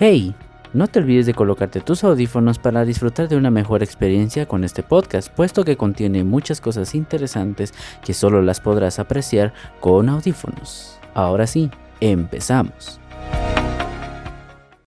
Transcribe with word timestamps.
Hey, 0.00 0.32
no 0.74 0.86
te 0.86 1.00
olvides 1.00 1.26
de 1.26 1.34
colocarte 1.34 1.80
tus 1.80 2.04
audífonos 2.04 2.60
para 2.60 2.84
disfrutar 2.84 3.28
de 3.28 3.36
una 3.36 3.50
mejor 3.50 3.82
experiencia 3.82 4.46
con 4.46 4.62
este 4.62 4.84
podcast, 4.84 5.28
puesto 5.34 5.64
que 5.64 5.76
contiene 5.76 6.22
muchas 6.22 6.60
cosas 6.60 6.94
interesantes 6.94 7.74
que 8.04 8.14
solo 8.14 8.40
las 8.40 8.60
podrás 8.60 9.00
apreciar 9.00 9.52
con 9.80 10.08
audífonos. 10.08 11.00
Ahora 11.14 11.48
sí, 11.48 11.68
empezamos. 11.98 13.00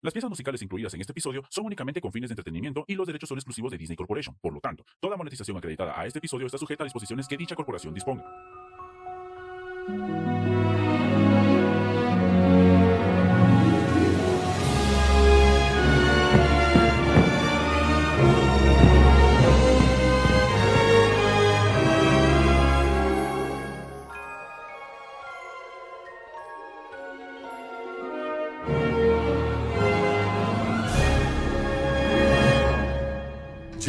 Las 0.01 0.11
piezas 0.11 0.29
musicales 0.29 0.61
incluidas 0.63 0.93
en 0.93 0.99
este 0.99 1.13
episodio 1.13 1.43
son 1.49 1.67
únicamente 1.67 2.01
con 2.01 2.11
fines 2.11 2.27
de 2.29 2.33
entretenimiento 2.33 2.83
y 2.85 2.95
los 2.95 3.07
derechos 3.07 3.29
son 3.29 3.37
exclusivos 3.37 3.71
de 3.71 3.77
Disney 3.77 3.95
Corporation. 3.95 4.35
Por 4.41 4.51
lo 4.53 4.59
tanto, 4.59 4.83
toda 4.99 5.15
monetización 5.15 5.55
acreditada 5.55 5.97
a 5.97 6.05
este 6.07 6.19
episodio 6.19 6.45
está 6.45 6.57
sujeta 6.57 6.83
a 6.83 6.87
disposiciones 6.87 7.25
que 7.25 7.37
dicha 7.37 7.55
corporación 7.55 7.93
disponga. 7.93 8.25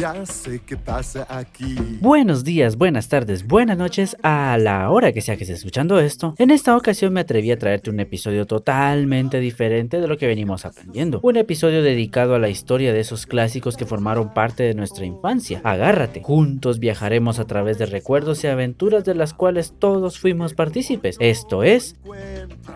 Ya 0.01 0.25
sé 0.25 0.59
qué 0.65 0.77
pasa 0.77 1.27
aquí. 1.29 1.75
Buenos 2.01 2.43
días, 2.43 2.75
buenas 2.75 3.07
tardes, 3.07 3.45
buenas 3.45 3.77
noches, 3.77 4.17
a 4.23 4.57
la 4.57 4.89
hora 4.89 5.11
que 5.11 5.21
sea 5.21 5.37
que 5.37 5.43
estés 5.43 5.59
escuchando 5.59 5.99
esto. 5.99 6.33
En 6.39 6.49
esta 6.49 6.75
ocasión 6.75 7.13
me 7.13 7.19
atreví 7.19 7.51
a 7.51 7.59
traerte 7.59 7.91
un 7.91 7.99
episodio 7.99 8.47
totalmente 8.47 9.39
diferente 9.39 10.01
de 10.01 10.07
lo 10.07 10.17
que 10.17 10.25
venimos 10.25 10.65
aprendiendo. 10.65 11.19
Un 11.21 11.37
episodio 11.37 11.83
dedicado 11.83 12.33
a 12.33 12.39
la 12.39 12.49
historia 12.49 12.93
de 12.93 12.99
esos 12.99 13.27
clásicos 13.27 13.77
que 13.77 13.85
formaron 13.85 14.33
parte 14.33 14.63
de 14.63 14.73
nuestra 14.73 15.05
infancia. 15.05 15.61
Agárrate, 15.63 16.23
juntos 16.23 16.79
viajaremos 16.79 17.37
a 17.37 17.45
través 17.45 17.77
de 17.77 17.85
recuerdos 17.85 18.43
y 18.43 18.47
aventuras 18.47 19.05
de 19.05 19.13
las 19.13 19.35
cuales 19.35 19.75
todos 19.77 20.17
fuimos 20.17 20.55
partícipes. 20.55 21.15
Esto 21.19 21.61
es 21.61 21.95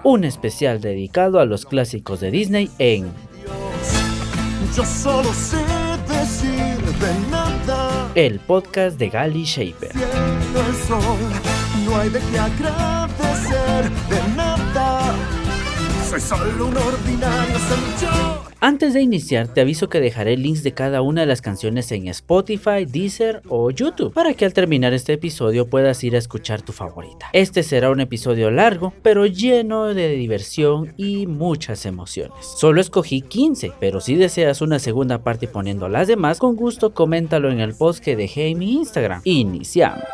un 0.03 0.25
especial 0.25 0.79
dedicado 0.79 1.39
a 1.39 1.45
los 1.45 1.65
clásicos 1.65 2.19
de 2.19 2.29
Disney 2.29 2.69
en 2.77 3.07
Yo 4.75 4.85
solo 4.85 5.33
sé. 5.33 5.74
El 8.15 8.39
podcast 8.39 8.97
de 8.97 9.09
Gali 9.09 9.43
Shaper. 9.43 9.91
Soy 16.09 16.21
solo 16.21 16.67
un 16.67 16.77
ordinario. 16.77 18.54
Antes 18.67 18.95
de 18.95 19.01
iniciar, 19.03 19.47
te 19.47 19.61
aviso 19.61 19.89
que 19.89 19.99
dejaré 19.99 20.37
links 20.37 20.63
de 20.63 20.71
cada 20.71 21.03
una 21.03 21.21
de 21.21 21.27
las 21.27 21.39
canciones 21.43 21.91
en 21.91 22.07
Spotify, 22.07 22.85
Deezer 22.87 23.43
o 23.47 23.69
YouTube, 23.69 24.11
para 24.11 24.33
que 24.33 24.43
al 24.43 24.55
terminar 24.55 24.91
este 24.91 25.13
episodio 25.13 25.67
puedas 25.67 26.03
ir 26.03 26.15
a 26.15 26.17
escuchar 26.17 26.63
tu 26.63 26.71
favorita. 26.71 27.29
Este 27.31 27.61
será 27.61 27.91
un 27.91 27.99
episodio 27.99 28.49
largo, 28.49 28.91
pero 29.03 29.27
lleno 29.27 29.93
de 29.93 30.09
diversión 30.15 30.95
y 30.97 31.27
muchas 31.27 31.85
emociones. 31.85 32.43
Solo 32.57 32.81
escogí 32.81 33.21
15, 33.21 33.73
pero 33.79 34.01
si 34.01 34.15
deseas 34.15 34.61
una 34.61 34.79
segunda 34.79 35.19
parte 35.19 35.47
poniendo 35.47 35.87
las 35.87 36.07
demás, 36.07 36.39
con 36.39 36.55
gusto 36.55 36.91
coméntalo 36.91 37.51
en 37.51 37.59
el 37.59 37.75
post 37.75 38.03
que 38.03 38.15
dejé 38.15 38.47
en 38.47 38.57
mi 38.57 38.73
Instagram. 38.73 39.21
Iniciamos. 39.25 40.09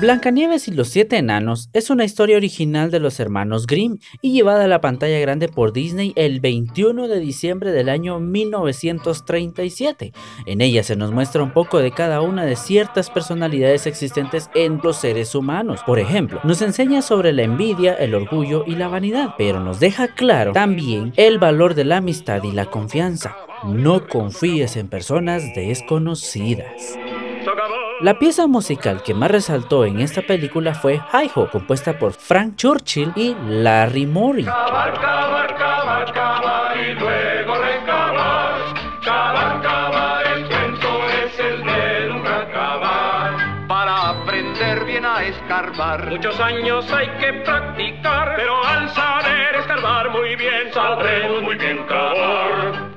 Blancanieves 0.00 0.66
y 0.66 0.70
los 0.70 0.88
siete 0.88 1.18
enanos 1.18 1.68
es 1.74 1.90
una 1.90 2.06
historia 2.06 2.38
original 2.38 2.90
de 2.90 3.00
los 3.00 3.20
hermanos 3.20 3.66
Grimm 3.66 3.98
y 4.22 4.32
llevada 4.32 4.64
a 4.64 4.68
la 4.68 4.80
pantalla 4.80 5.18
grande 5.18 5.46
por 5.46 5.74
Disney 5.74 6.14
el 6.16 6.40
21 6.40 7.06
de 7.06 7.20
diciembre 7.20 7.70
del 7.70 7.90
año 7.90 8.18
1937. 8.18 10.14
En 10.46 10.62
ella 10.62 10.82
se 10.84 10.96
nos 10.96 11.12
muestra 11.12 11.42
un 11.42 11.50
poco 11.50 11.80
de 11.80 11.90
cada 11.90 12.22
una 12.22 12.46
de 12.46 12.56
ciertas 12.56 13.10
personalidades 13.10 13.86
existentes 13.86 14.48
en 14.54 14.80
los 14.82 14.96
seres 14.96 15.34
humanos. 15.34 15.82
Por 15.84 15.98
ejemplo, 15.98 16.40
nos 16.44 16.62
enseña 16.62 17.02
sobre 17.02 17.34
la 17.34 17.42
envidia, 17.42 17.92
el 17.92 18.14
orgullo 18.14 18.64
y 18.66 18.76
la 18.76 18.88
vanidad, 18.88 19.34
pero 19.36 19.60
nos 19.60 19.80
deja 19.80 20.14
claro 20.14 20.52
también 20.52 21.12
el 21.16 21.38
valor 21.38 21.74
de 21.74 21.84
la 21.84 21.98
amistad 21.98 22.42
y 22.42 22.52
la 22.52 22.64
confianza. 22.64 23.36
No 23.66 24.06
confíes 24.08 24.78
en 24.78 24.88
personas 24.88 25.54
desconocidas. 25.54 26.96
La 28.02 28.18
pieza 28.18 28.46
musical 28.46 29.02
que 29.02 29.12
más 29.12 29.30
resaltó 29.30 29.84
en 29.84 30.00
esta 30.00 30.22
película 30.22 30.74
fue 30.74 31.02
Hi 31.12 31.30
Ho, 31.34 31.50
compuesta 31.50 31.98
por 31.98 32.12
Frank 32.14 32.56
Churchill 32.56 33.12
y 33.14 33.36
Larry 33.46 34.06
a 45.04 45.24
escarbar. 45.24 46.08
Muchos 46.08 46.38
años 46.40 46.90
hay 46.92 47.08
que 47.18 47.32
practicar, 47.44 48.34
pero 48.36 48.64
al 48.64 48.88
saber 48.90 49.56
escarbar 49.56 50.10
muy 50.10 50.36
bien, 50.36 50.72
sabremos 50.72 51.42
muy 51.42 51.56
bien 51.56 51.84
cavar. 51.86 52.89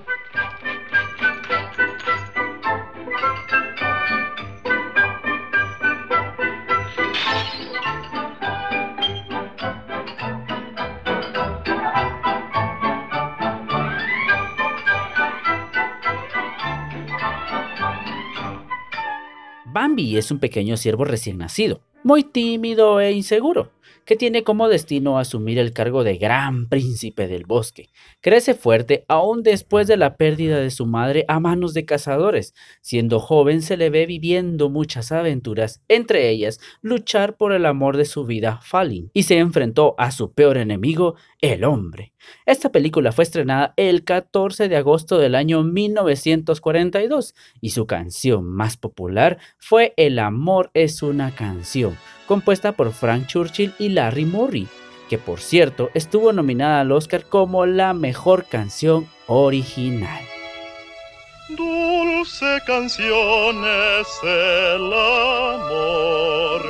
Bambi 19.73 20.17
es 20.17 20.29
un 20.29 20.37
pequeño 20.37 20.77
ciervo 20.77 21.03
recién 21.03 21.39
nacido, 21.39 21.81
muy 22.03 22.23
tímido 22.23 23.01
e 23.01 23.11
inseguro, 23.11 23.71
que 24.05 24.15
tiene 24.15 24.43
como 24.43 24.67
destino 24.67 25.17
asumir 25.17 25.59
el 25.59 25.73
cargo 25.73 26.03
de 26.03 26.17
gran 26.17 26.67
príncipe 26.67 27.27
del 27.27 27.45
bosque. 27.45 27.89
Crece 28.21 28.53
fuerte 28.53 29.05
aún 29.07 29.43
después 29.43 29.87
de 29.87 29.97
la 29.97 30.17
pérdida 30.17 30.59
de 30.59 30.71
su 30.71 30.85
madre 30.85 31.25
a 31.27 31.39
manos 31.39 31.73
de 31.73 31.85
cazadores. 31.85 32.53
Siendo 32.81 33.19
joven 33.19 33.61
se 33.61 33.77
le 33.77 33.89
ve 33.89 34.05
viviendo 34.05 34.69
muchas 34.69 35.11
aventuras, 35.11 35.81
entre 35.87 36.29
ellas 36.29 36.59
luchar 36.81 37.37
por 37.37 37.53
el 37.53 37.65
amor 37.65 37.97
de 37.97 38.05
su 38.05 38.25
vida, 38.25 38.59
Falin, 38.63 39.09
y 39.13 39.23
se 39.23 39.37
enfrentó 39.37 39.95
a 39.97 40.11
su 40.11 40.33
peor 40.33 40.57
enemigo, 40.57 41.15
el 41.41 41.63
hombre. 41.63 42.13
Esta 42.45 42.71
película 42.71 43.11
fue 43.11 43.23
estrenada 43.23 43.73
el 43.77 44.03
14 44.03 44.69
de 44.69 44.77
agosto 44.77 45.17
del 45.17 45.35
año 45.35 45.63
1942 45.63 47.35
y 47.61 47.71
su 47.71 47.85
canción 47.85 48.45
más 48.45 48.77
popular 48.77 49.37
fue 49.57 49.93
El 49.97 50.19
amor 50.19 50.71
es 50.73 51.03
una 51.03 51.35
canción, 51.35 51.97
compuesta 52.25 52.71
por 52.73 52.91
Frank 52.93 53.27
Churchill 53.27 53.73
y 53.79 53.89
Larry 53.89 54.25
Morey, 54.25 54.67
que 55.09 55.17
por 55.17 55.39
cierto 55.39 55.89
estuvo 55.93 56.33
nominada 56.33 56.81
al 56.81 56.91
Oscar 56.91 57.25
como 57.25 57.65
la 57.65 57.93
mejor 57.93 58.45
canción 58.45 59.07
original. 59.27 60.21
Dulce 61.49 62.59
canción 62.65 63.63
es 63.65 64.07
el 64.23 64.93
amor, 64.93 66.61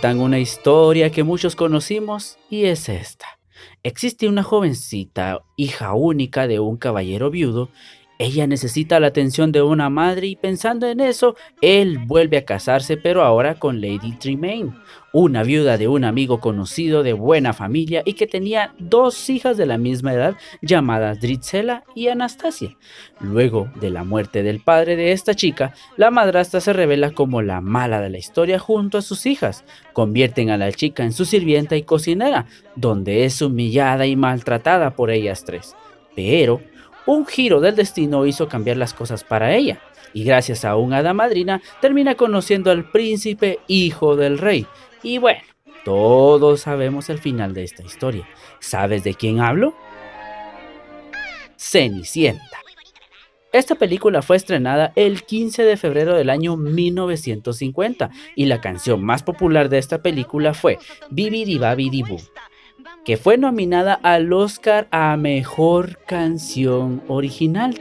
Cuentan 0.01 0.25
una 0.25 0.39
historia 0.39 1.11
que 1.11 1.21
muchos 1.21 1.55
conocimos 1.55 2.39
y 2.49 2.65
es 2.65 2.89
esta. 2.89 3.37
Existe 3.83 4.27
una 4.27 4.41
jovencita, 4.41 5.43
hija 5.57 5.93
única 5.93 6.47
de 6.47 6.59
un 6.59 6.77
caballero 6.77 7.29
viudo, 7.29 7.69
ella 8.21 8.45
necesita 8.45 8.99
la 8.99 9.07
atención 9.07 9.51
de 9.51 9.63
una 9.63 9.89
madre 9.89 10.27
y 10.27 10.35
pensando 10.35 10.87
en 10.87 10.99
eso, 10.99 11.35
él 11.59 11.97
vuelve 12.05 12.37
a 12.37 12.45
casarse 12.45 12.95
pero 12.95 13.23
ahora 13.23 13.55
con 13.55 13.81
Lady 13.81 14.15
Tremaine, 14.19 14.73
una 15.11 15.41
viuda 15.41 15.77
de 15.79 15.87
un 15.87 16.03
amigo 16.03 16.39
conocido 16.39 17.01
de 17.01 17.13
buena 17.13 17.53
familia 17.53 18.03
y 18.05 18.13
que 18.13 18.27
tenía 18.27 18.75
dos 18.77 19.29
hijas 19.29 19.57
de 19.57 19.65
la 19.65 19.79
misma 19.79 20.13
edad 20.13 20.35
llamadas 20.61 21.19
Dritzela 21.19 21.83
y 21.95 22.09
Anastasia. 22.09 22.77
Luego 23.19 23.69
de 23.81 23.89
la 23.89 24.03
muerte 24.03 24.43
del 24.43 24.59
padre 24.59 24.95
de 24.95 25.13
esta 25.13 25.33
chica, 25.33 25.73
la 25.97 26.11
madrastra 26.11 26.61
se 26.61 26.73
revela 26.73 27.11
como 27.11 27.41
la 27.41 27.59
mala 27.59 28.01
de 28.01 28.11
la 28.11 28.19
historia 28.19 28.59
junto 28.59 28.99
a 28.99 29.01
sus 29.01 29.25
hijas. 29.25 29.65
Convierten 29.93 30.51
a 30.51 30.57
la 30.57 30.71
chica 30.71 31.03
en 31.03 31.11
su 31.11 31.25
sirvienta 31.25 31.75
y 31.75 31.81
cocinera, 31.81 32.45
donde 32.75 33.25
es 33.25 33.41
humillada 33.41 34.05
y 34.05 34.15
maltratada 34.15 34.91
por 34.91 35.09
ellas 35.09 35.43
tres. 35.43 35.75
Pero 36.15 36.61
un 37.05 37.25
giro 37.25 37.59
del 37.59 37.75
destino 37.75 38.25
hizo 38.25 38.47
cambiar 38.47 38.77
las 38.77 38.93
cosas 38.93 39.23
para 39.23 39.55
ella, 39.55 39.79
y 40.13 40.23
gracias 40.23 40.65
a 40.65 40.75
un 40.75 40.93
hada 40.93 41.13
madrina 41.13 41.61
termina 41.81 42.15
conociendo 42.15 42.71
al 42.71 42.89
príncipe 42.89 43.59
hijo 43.67 44.15
del 44.15 44.37
rey. 44.37 44.65
Y 45.03 45.17
bueno, 45.17 45.41
todos 45.83 46.61
sabemos 46.61 47.09
el 47.09 47.19
final 47.19 47.53
de 47.53 47.63
esta 47.63 47.83
historia. 47.83 48.27
¿Sabes 48.59 49.03
de 49.03 49.13
quién 49.15 49.39
hablo? 49.39 49.73
Cenicienta. 51.57 52.61
Esta 53.51 53.75
película 53.75 54.21
fue 54.21 54.37
estrenada 54.37 54.93
el 54.95 55.23
15 55.23 55.63
de 55.63 55.75
febrero 55.75 56.15
del 56.15 56.29
año 56.29 56.55
1950 56.55 58.09
y 58.35 58.45
la 58.45 58.61
canción 58.61 59.03
más 59.03 59.23
popular 59.23 59.67
de 59.67 59.77
esta 59.77 60.01
película 60.01 60.53
fue 60.53 60.79
Bibidi 61.09 61.57
Babidi 61.57 62.03
que 63.05 63.17
fue 63.17 63.37
nominada 63.37 63.93
al 63.93 64.31
Oscar 64.31 64.87
a 64.91 65.17
Mejor 65.17 65.97
Canción 66.05 67.01
Original. 67.07 67.79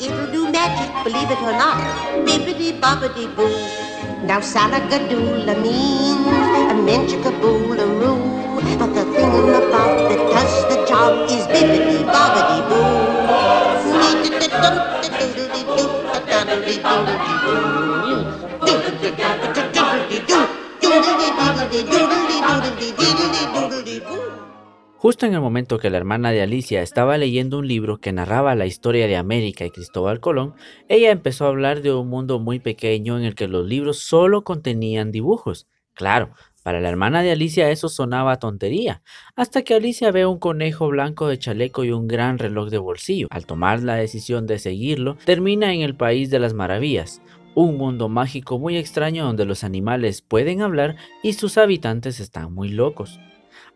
It'll 0.00 0.26
do 0.32 0.50
magic, 0.50 0.90
believe 1.04 1.30
it 1.30 1.40
or 1.40 1.52
not. 1.52 1.76
Bibbidi 2.26 2.72
bobbidi 2.80 3.28
boo. 3.36 3.48
Now 4.26 4.40
salagadoola 4.40 5.54
means 5.62 6.26
a. 6.66 6.74
But 8.76 8.92
the 8.92 9.04
thing 9.04 9.73
does 10.16 10.68
the 10.68 10.84
job 10.86 11.30
is 11.30 11.44
Justo 25.04 25.26
en 25.26 25.34
el 25.34 25.42
momento 25.42 25.78
que 25.78 25.90
la 25.90 25.98
hermana 25.98 26.30
de 26.30 26.40
Alicia 26.40 26.80
estaba 26.80 27.18
leyendo 27.18 27.58
un 27.58 27.68
libro 27.68 27.98
que 27.98 28.10
narraba 28.12 28.54
la 28.54 28.64
historia 28.64 29.06
de 29.06 29.16
América 29.16 29.66
y 29.66 29.70
Cristóbal 29.70 30.18
Colón, 30.18 30.54
ella 30.88 31.10
empezó 31.10 31.44
a 31.44 31.48
hablar 31.48 31.82
de 31.82 31.92
un 31.92 32.08
mundo 32.08 32.38
muy 32.38 32.58
pequeño 32.58 33.18
en 33.18 33.24
el 33.24 33.34
que 33.34 33.46
los 33.46 33.66
libros 33.66 33.98
solo 33.98 34.44
contenían 34.44 35.12
dibujos. 35.12 35.66
Claro, 35.92 36.30
para 36.64 36.80
la 36.80 36.88
hermana 36.88 37.22
de 37.22 37.30
Alicia 37.30 37.70
eso 37.70 37.90
sonaba 37.90 38.38
tontería, 38.38 39.02
hasta 39.36 39.62
que 39.62 39.74
Alicia 39.74 40.10
ve 40.10 40.24
un 40.24 40.38
conejo 40.38 40.88
blanco 40.88 41.28
de 41.28 41.38
chaleco 41.38 41.84
y 41.84 41.92
un 41.92 42.08
gran 42.08 42.38
reloj 42.38 42.70
de 42.70 42.78
bolsillo. 42.78 43.28
Al 43.30 43.44
tomar 43.44 43.82
la 43.82 43.96
decisión 43.96 44.46
de 44.46 44.58
seguirlo, 44.58 45.18
termina 45.26 45.74
en 45.74 45.82
el 45.82 45.94
País 45.94 46.30
de 46.30 46.38
las 46.38 46.54
Maravillas, 46.54 47.20
un 47.54 47.76
mundo 47.76 48.08
mágico 48.08 48.58
muy 48.58 48.78
extraño 48.78 49.26
donde 49.26 49.44
los 49.44 49.62
animales 49.62 50.22
pueden 50.22 50.62
hablar 50.62 50.96
y 51.22 51.34
sus 51.34 51.58
habitantes 51.58 52.18
están 52.18 52.54
muy 52.54 52.70
locos. 52.70 53.20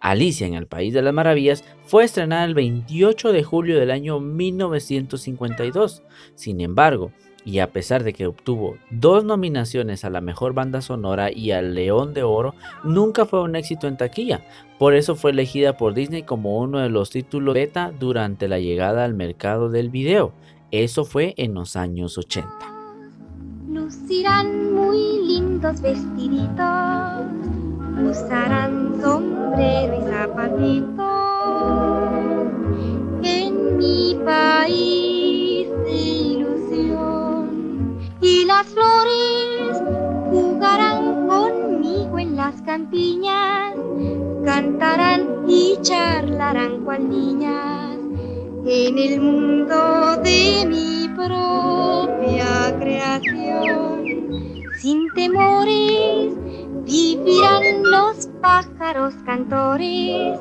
Alicia 0.01 0.47
en 0.47 0.55
el 0.55 0.67
País 0.67 0.95
de 0.95 1.03
las 1.03 1.13
Maravillas 1.13 1.65
fue 1.85 2.05
estrenada 2.05 2.47
el 2.47 2.55
28 2.55 3.33
de 3.33 3.43
julio 3.43 3.79
del 3.79 3.91
año 3.91 4.19
1952. 4.19 6.03
Sin 6.35 6.63
embargo, 6.63 7.13
y 7.45 7.61
a 7.61 7.71
pesar 7.71 8.05
de 8.05 8.13
que 8.13 8.27
obtuvo 8.27 8.77
dos 8.91 9.25
nominaciones 9.25 10.05
a 10.05 10.11
la 10.11 10.21
mejor 10.21 10.53
banda 10.53 10.83
sonora 10.83 11.33
y 11.33 11.53
al 11.53 11.75
León 11.75 12.15
de 12.15 12.23
Oro, 12.23 12.55
nunca 12.85 13.25
fue 13.25 13.43
un 13.43 13.57
éxito 13.57 13.87
en 13.89 13.97
taquilla. 13.97 14.43
Por 14.79 14.95
eso 14.95 15.17
fue 15.17 15.31
elegida 15.31 15.77
por 15.77 15.95
Disney 15.95 16.23
como 16.23 16.59
uno 16.59 16.79
de 16.79 16.89
los 16.89 17.11
títulos 17.11 17.55
beta 17.55 17.93
durante 17.99 18.49
la 18.49 18.59
llegada 18.59 19.05
al 19.05 19.15
mercado 19.15 19.71
del 19.71 19.91
video. 19.91 20.33
Eso 20.71 21.05
fue 21.05 21.35
en 21.37 21.55
los 21.55 21.77
años 21.77 22.19
80. 22.19 22.51
Lucirán 23.71 24.75
muy 24.75 24.99
lindos 25.27 25.81
vestiditos, 25.81 26.57
usarán 28.03 29.01
sombrero 29.01 29.99
y 29.99 30.11
zapatitos 30.11 31.29
en 33.23 33.77
mi 33.79 34.17
país 34.25 35.69
las 38.49 38.67
flores 38.69 39.77
jugarán 40.31 41.29
conmigo 41.29 42.19
en 42.19 42.35
las 42.35 42.63
campiñas, 42.63 43.75
cantarán 44.43 45.45
y 45.47 45.77
charlarán 45.83 46.83
cual 46.83 47.11
niñas 47.11 47.99
en 48.65 48.99
el 48.99 49.21
mundo 49.21 50.17
de 50.25 50.65
mi 50.67 51.11
propia 51.15 52.75
creación. 52.81 54.05
Sin 54.81 55.13
temores 55.13 56.33
vivirán 56.87 57.83
los 57.83 58.29
pájaros 58.41 59.13
cantores 59.27 60.41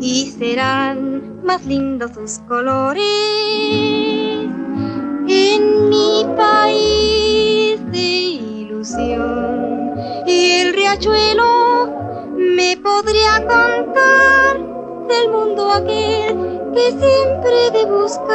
y 0.00 0.26
serán 0.36 1.40
más 1.44 1.64
lindos 1.64 2.10
sus 2.14 2.40
colores. 2.48 3.04
En 5.28 5.73
podría 13.14 13.38
contar 13.46 14.58
del 15.08 15.30
mundo 15.30 15.70
aquel 15.70 16.60
que 16.74 16.90
siempre 16.90 17.70
de 17.72 17.84
buscar. 17.86 18.34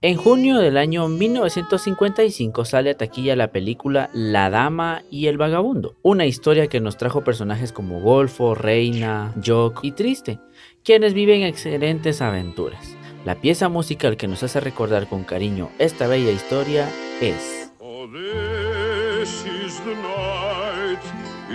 En 0.00 0.16
junio 0.16 0.58
del 0.58 0.76
año 0.76 1.08
1955 1.08 2.64
sale 2.64 2.90
a 2.90 2.96
taquilla 2.96 3.34
la 3.36 3.50
película 3.50 4.10
La 4.12 4.48
Dama 4.50 5.02
y 5.10 5.26
el 5.26 5.38
Vagabundo, 5.38 5.96
una 6.02 6.26
historia 6.26 6.68
que 6.68 6.80
nos 6.80 6.96
trajo 6.96 7.24
personajes 7.24 7.72
como 7.72 8.00
Golfo, 8.00 8.54
Reina, 8.54 9.32
Jock 9.44 9.80
y 9.82 9.92
Triste, 9.92 10.38
quienes 10.84 11.14
viven 11.14 11.42
excelentes 11.42 12.20
aventuras. 12.22 12.96
La 13.24 13.40
pieza 13.40 13.68
musical 13.68 14.16
que 14.16 14.28
nos 14.28 14.42
hace 14.42 14.60
recordar 14.60 15.08
con 15.08 15.24
cariño 15.24 15.70
esta 15.78 16.06
bella 16.06 16.30
historia 16.30 16.88
es... 17.20 17.72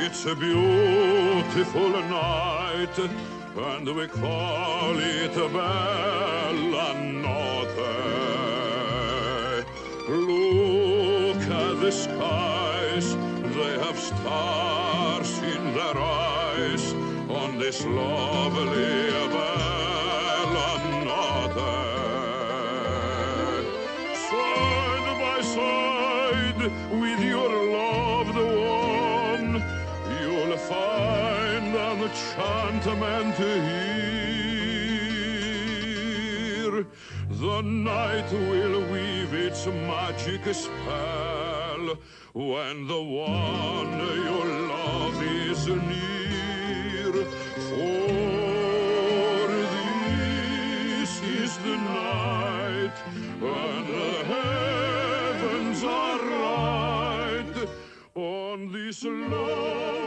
It's 0.09 0.25
a 0.25 0.33
beautiful 0.33 1.89
night. 1.89 2.97
And 2.97 3.93
we 3.93 4.07
call 4.07 4.97
it 4.97 5.35
a 5.35 5.49
bella 5.49 6.93
notte. 7.25 8.05
Look 10.07 11.41
at 11.41 11.81
the 11.81 11.91
skies. 11.91 13.17
They 13.57 13.73
have 13.83 13.99
stars 13.99 15.39
in 15.39 15.73
their 15.73 15.97
eyes. 15.97 16.93
On 17.27 17.59
this 17.59 17.83
lovely 17.85 19.11
bella 19.35 20.69
notte. 21.03 21.67
Side 24.29 25.19
by 25.19 25.41
side 25.41 26.61
with 27.01 27.19
your 27.19 27.66
find 32.11 32.85
an 32.85 33.03
enchantment 33.03 33.35
here. 36.55 36.85
The 37.29 37.61
night 37.61 38.31
will 38.31 38.81
weave 38.91 39.33
its 39.33 39.65
magic 39.65 40.53
spell 40.53 41.97
when 42.33 42.87
the 42.87 43.01
one 43.01 43.99
you 43.99 44.43
love 44.69 45.21
is 45.23 45.67
near. 45.67 47.13
For 47.67 49.47
this 51.01 51.21
is 51.21 51.57
the 51.57 51.77
night 51.77 52.97
when 53.39 53.87
the 53.87 54.23
heavens 54.33 55.83
are 55.83 56.19
right 56.19 57.67
on 58.15 58.71
this 58.71 59.03
lovely 59.03 60.06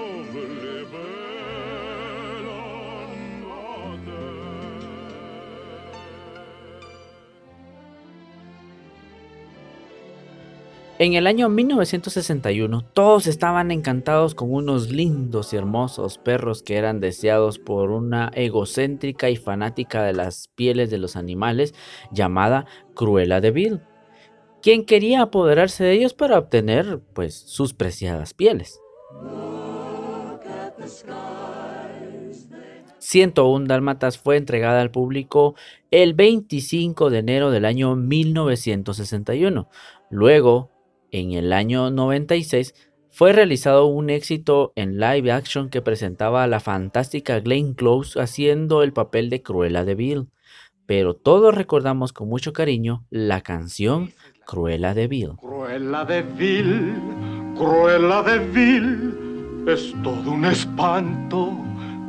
En 11.01 11.15
el 11.15 11.27
año 11.27 11.49
1961, 11.49 12.83
todos 12.93 13.27
estaban 13.27 13.71
encantados 13.71 14.35
con 14.35 14.53
unos 14.53 14.91
lindos 14.91 15.55
y 15.55 15.57
hermosos 15.57 16.19
perros 16.19 16.63
que 16.63 16.77
eran 16.77 17.01
deseados 17.01 17.59
por 17.59 17.91
una 17.91 18.31
egocéntrica 18.35 19.31
y 19.31 19.37
fanática 19.37 20.03
de 20.03 20.13
las 20.13 20.49
pieles 20.49 20.91
de 20.91 20.99
los 20.99 21.17
animales 21.17 21.75
llamada 22.13 22.67
Cruella 22.93 23.41
de 23.41 23.51
Vil, 23.51 23.81
quien 24.61 24.85
quería 24.85 25.23
apoderarse 25.23 25.85
de 25.85 25.93
ellos 25.93 26.13
para 26.13 26.37
obtener, 26.37 27.01
pues, 27.15 27.35
sus 27.35 27.73
preciadas 27.73 28.35
pieles. 28.35 28.79
101 32.99 33.67
Dálmatas 33.67 34.19
fue 34.19 34.37
entregada 34.37 34.83
al 34.83 34.91
público 34.91 35.55
el 35.91 36.13
25 36.13 37.09
de 37.09 37.21
enero 37.21 37.51
del 37.51 37.65
año 37.65 37.97
1961. 37.97 39.67
Luego, 40.11 40.71
en 41.13 41.33
el 41.33 41.53
año 41.53 41.91
96 41.91 42.75
fue 43.11 43.33
realizado 43.33 43.87
un 43.87 44.09
éxito 44.11 44.73
en 44.77 44.99
live 45.01 45.33
action 45.33 45.69
que 45.69 45.83
presentaba 45.83 46.45
a 46.45 46.47
la 46.47 46.61
fantástica 46.61 47.41
Glenn 47.41 47.75
Close 47.75 48.21
haciendo 48.21 48.83
el 48.83 48.93
papel 48.93 49.31
de 49.31 49.43
Cruella 49.43 49.85
de 49.85 49.95
Vil. 49.95 50.29
Pero 50.87 51.15
todos 51.15 51.55
recordamos 51.55 52.13
con 52.13 52.29
mucho 52.29 52.53
cariño 52.53 53.05
la 53.11 53.41
canción 53.43 54.13
Cruella 54.47 54.95
de 54.95 55.07
Vil. 55.09 55.31
Cruella 55.41 56.05
de 56.05 56.23
Vil, 56.23 56.95
Cruella 57.57 58.23
de 58.23 58.39
Vil, 58.39 59.65
es 59.69 59.95
todo 60.03 60.31
un 60.33 60.45
espanto. 60.45 61.57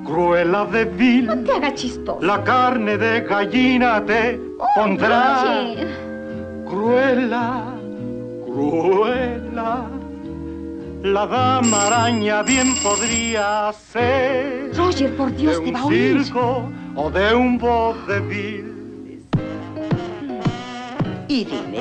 Cruella 0.05 0.65
de 0.65 0.85
Vil, 0.85 1.25
No 1.27 1.43
te 1.43 1.51
haga 1.51 1.73
chistoso. 1.75 2.19
la 2.25 2.43
carne 2.43 2.97
de 2.97 3.21
gallina 3.21 4.03
te 4.03 4.39
pondrá. 4.75 5.61
Oye, 5.61 5.87
Cruella, 6.67 7.75
Cruella, 8.53 9.87
la 11.03 11.25
dama 11.25 11.87
araña 11.87 12.43
bien 12.43 12.75
podría 12.83 13.71
ser 13.73 14.75
Roger, 14.75 15.15
por 15.15 15.31
de 15.31 15.37
Dios, 15.37 15.63
te 15.63 15.69
un 15.69 15.75
va 15.75 15.79
a 15.79 15.85
oír. 15.85 16.23
circo 16.23 16.69
o 16.95 17.09
de 17.09 17.33
un 17.33 17.57
vodevil. 17.57 19.23
Y 21.29 21.45
dime, 21.45 21.79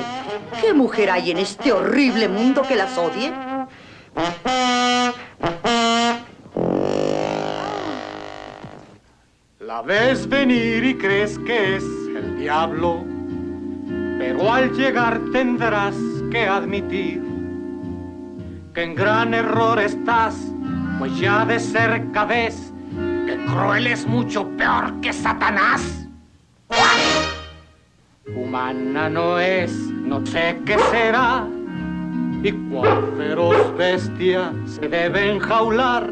¿qué 0.61 0.73
mujer 0.73 1.11
hay 1.11 1.31
en 1.31 1.39
este 1.39 1.73
horrible 1.73 2.29
mundo 2.29 2.61
que 2.61 2.75
las 2.75 2.97
odie? 2.97 3.33
La 9.59 9.81
ves 9.81 10.27
venir 10.27 10.85
y 10.85 10.97
crees 10.97 11.37
que 11.39 11.75
es 11.75 11.83
el 12.15 12.39
diablo, 12.39 13.03
pero 14.19 14.53
al 14.53 14.71
llegar 14.73 15.19
tendrás 15.33 15.95
que 16.31 16.47
admitir 16.47 17.21
que 18.73 18.83
en 18.83 18.95
gran 18.95 19.33
error 19.33 19.77
estás, 19.79 20.35
pues 20.97 21.19
ya 21.19 21.45
de 21.45 21.59
cerca 21.59 22.25
ves 22.25 22.73
que 23.25 23.37
cruel 23.45 23.87
es 23.87 24.07
mucho 24.07 24.47
peor 24.57 24.99
que 25.01 25.11
Satanás. 25.11 26.07
Humana 28.33 29.09
no 29.09 29.37
es, 29.39 29.73
no 29.73 30.25
sé 30.25 30.57
qué 30.65 30.77
será, 30.89 31.45
y 32.43 32.51
cual 32.69 33.13
feroz 33.17 33.77
bestia 33.77 34.53
se 34.65 34.87
debe 34.87 35.33
enjaular 35.33 36.11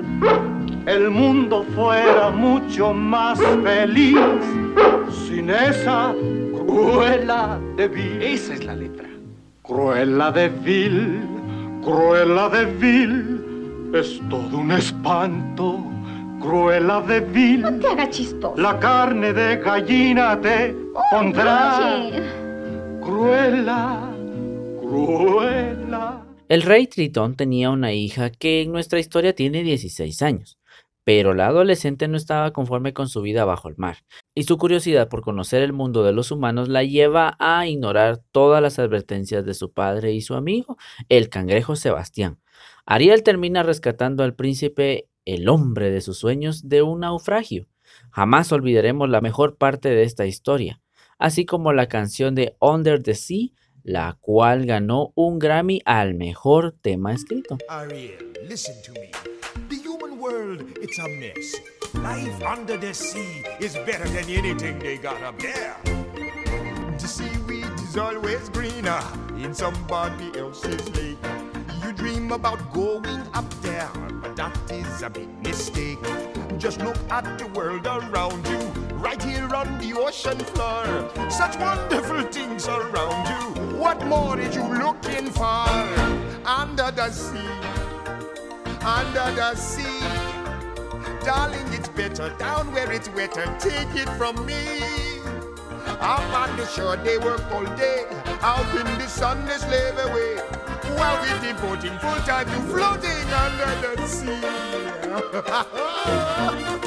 el 0.85 1.09
mundo 1.09 1.65
fuera 1.75 2.29
mucho 2.29 2.93
más 2.93 3.39
feliz 3.63 4.17
sin 5.27 5.49
esa 5.49 6.13
cruela 6.53 7.59
de 7.77 7.87
vil. 7.87 8.21
Esa 8.21 8.53
es 8.53 8.65
la 8.65 8.75
letra. 8.75 9.08
Cruela 9.69 10.31
de 10.31 10.49
vil, 10.49 11.21
cruela 11.83 12.49
de 12.49 12.65
vil, 12.65 13.91
es 13.93 14.19
todo 14.27 14.57
un 14.57 14.71
espanto. 14.71 15.85
Cruela 16.41 17.01
de 17.01 17.19
vil, 17.19 17.61
No 17.61 17.71
te 17.79 17.87
haga 17.87 18.09
chistoso. 18.09 18.55
la 18.59 18.79
carne 18.79 19.31
de 19.31 19.57
gallina 19.57 20.41
te 20.41 20.75
pondrá. 21.11 21.97
Oye, 21.99 22.23
Cruela, 23.01 24.09
cruela. 24.81 26.25
El 26.47 26.61
rey 26.63 26.87
Tritón 26.87 27.35
tenía 27.35 27.69
una 27.69 27.91
hija 27.93 28.31
que 28.31 28.63
en 28.63 28.71
nuestra 28.71 28.99
historia 28.99 29.33
tiene 29.35 29.61
16 29.63 30.21
años, 30.23 30.57
pero 31.09 31.33
la 31.33 31.47
adolescente 31.47 32.07
no 32.07 32.17
estaba 32.17 32.53
conforme 32.53 32.93
con 32.93 33.09
su 33.09 33.23
vida 33.23 33.43
bajo 33.43 33.67
el 33.67 33.73
mar, 33.77 34.03
y 34.35 34.43
su 34.43 34.59
curiosidad 34.59 35.09
por 35.09 35.23
conocer 35.23 35.63
el 35.63 35.73
mundo 35.73 36.03
de 36.03 36.13
los 36.13 36.29
humanos 36.29 36.69
la 36.69 36.83
lleva 36.83 37.35
a 37.39 37.65
ignorar 37.65 38.21
todas 38.31 38.61
las 38.61 38.77
advertencias 38.77 39.43
de 39.43 39.55
su 39.55 39.73
padre 39.73 40.13
y 40.13 40.21
su 40.21 40.35
amigo, 40.35 40.77
el 41.07 41.29
cangrejo 41.29 41.75
Sebastián. 41.75 42.37
Ariel 42.85 43.23
termina 43.23 43.63
rescatando 43.63 44.23
al 44.23 44.35
príncipe, 44.35 45.09
el 45.25 45.49
hombre 45.49 45.89
de 45.89 46.01
sus 46.01 46.19
sueños, 46.19 46.69
de 46.69 46.83
un 46.83 46.99
naufragio. 46.99 47.65
Jamás 48.11 48.51
olvidaremos 48.51 49.09
la 49.09 49.19
mejor 49.19 49.57
parte 49.57 49.89
de 49.89 50.03
esta 50.03 50.27
historia, 50.27 50.79
así 51.17 51.43
como 51.43 51.73
la 51.73 51.87
canción 51.87 52.35
de 52.35 52.55
Under 52.59 53.01
the 53.01 53.15
Sea, 53.15 53.47
la 53.81 54.19
cual 54.21 54.67
ganó 54.67 55.11
un 55.15 55.39
Grammy 55.39 55.81
al 55.85 56.13
mejor 56.13 56.75
tema 56.83 57.13
escrito. 57.13 57.57
Ariel, 57.67 58.31
world, 60.29 60.77
it's 60.81 60.99
a 60.99 61.07
mess. 61.07 61.55
Life 61.93 62.43
under 62.43 62.77
the 62.77 62.93
sea 62.93 63.43
is 63.59 63.73
better 63.87 64.07
than 64.09 64.29
anything 64.29 64.77
they 64.79 64.97
got 64.97 65.21
up 65.23 65.39
there. 65.39 65.75
The 66.99 67.07
seaweed 67.07 67.73
is 67.79 67.97
always 67.97 68.49
greener 68.49 69.01
in 69.37 69.53
somebody 69.53 70.37
else's 70.37 70.87
lake. 70.95 71.17
You 71.83 71.93
dream 71.93 72.31
about 72.31 72.59
going 72.73 73.23
up 73.33 73.49
there, 73.61 73.89
but 74.21 74.35
that 74.35 74.55
is 74.71 75.01
a 75.01 75.09
big 75.09 75.29
mistake. 75.43 75.99
Just 76.57 76.79
look 76.81 76.97
at 77.09 77.25
the 77.39 77.47
world 77.47 77.87
around 77.87 78.45
you, 78.47 78.59
right 78.97 79.21
here 79.23 79.49
on 79.55 79.79
the 79.79 79.93
ocean 79.97 80.39
floor. 80.51 80.85
Such 81.29 81.57
wonderful 81.57 82.21
things 82.23 82.67
around 82.67 83.25
you. 83.33 83.77
What 83.77 84.05
more 84.05 84.37
are 84.37 84.51
you 84.51 84.65
looking 84.77 85.31
for? 85.31 85.65
Under 86.45 86.91
the 86.91 87.09
sea, 87.11 87.78
under 88.83 89.31
the 89.35 89.55
sea. 89.55 89.99
Darling, 91.23 91.67
it's 91.73 91.89
better 91.89 92.29
down 92.37 92.71
where 92.73 92.91
it's 92.91 93.09
wetter. 93.09 93.45
Take 93.59 93.93
it 93.95 94.09
from 94.17 94.45
me. 94.45 94.79
Up 95.99 96.21
on 96.33 96.55
the 96.55 96.65
shore, 96.65 96.95
they 96.97 97.17
work 97.17 97.41
all 97.51 97.65
day. 97.75 98.05
Out 98.41 98.65
in 98.75 98.85
the 98.97 99.07
sun, 99.07 99.45
they 99.45 99.57
slave 99.57 99.97
away. 99.97 100.37
While 100.97 101.21
we're 101.21 101.39
devoting 101.41 101.97
full 101.99 102.19
time 102.27 102.45
to 102.45 102.61
floating 102.71 103.33
under 103.33 103.95
the 103.95 104.07
sea. 104.07 104.41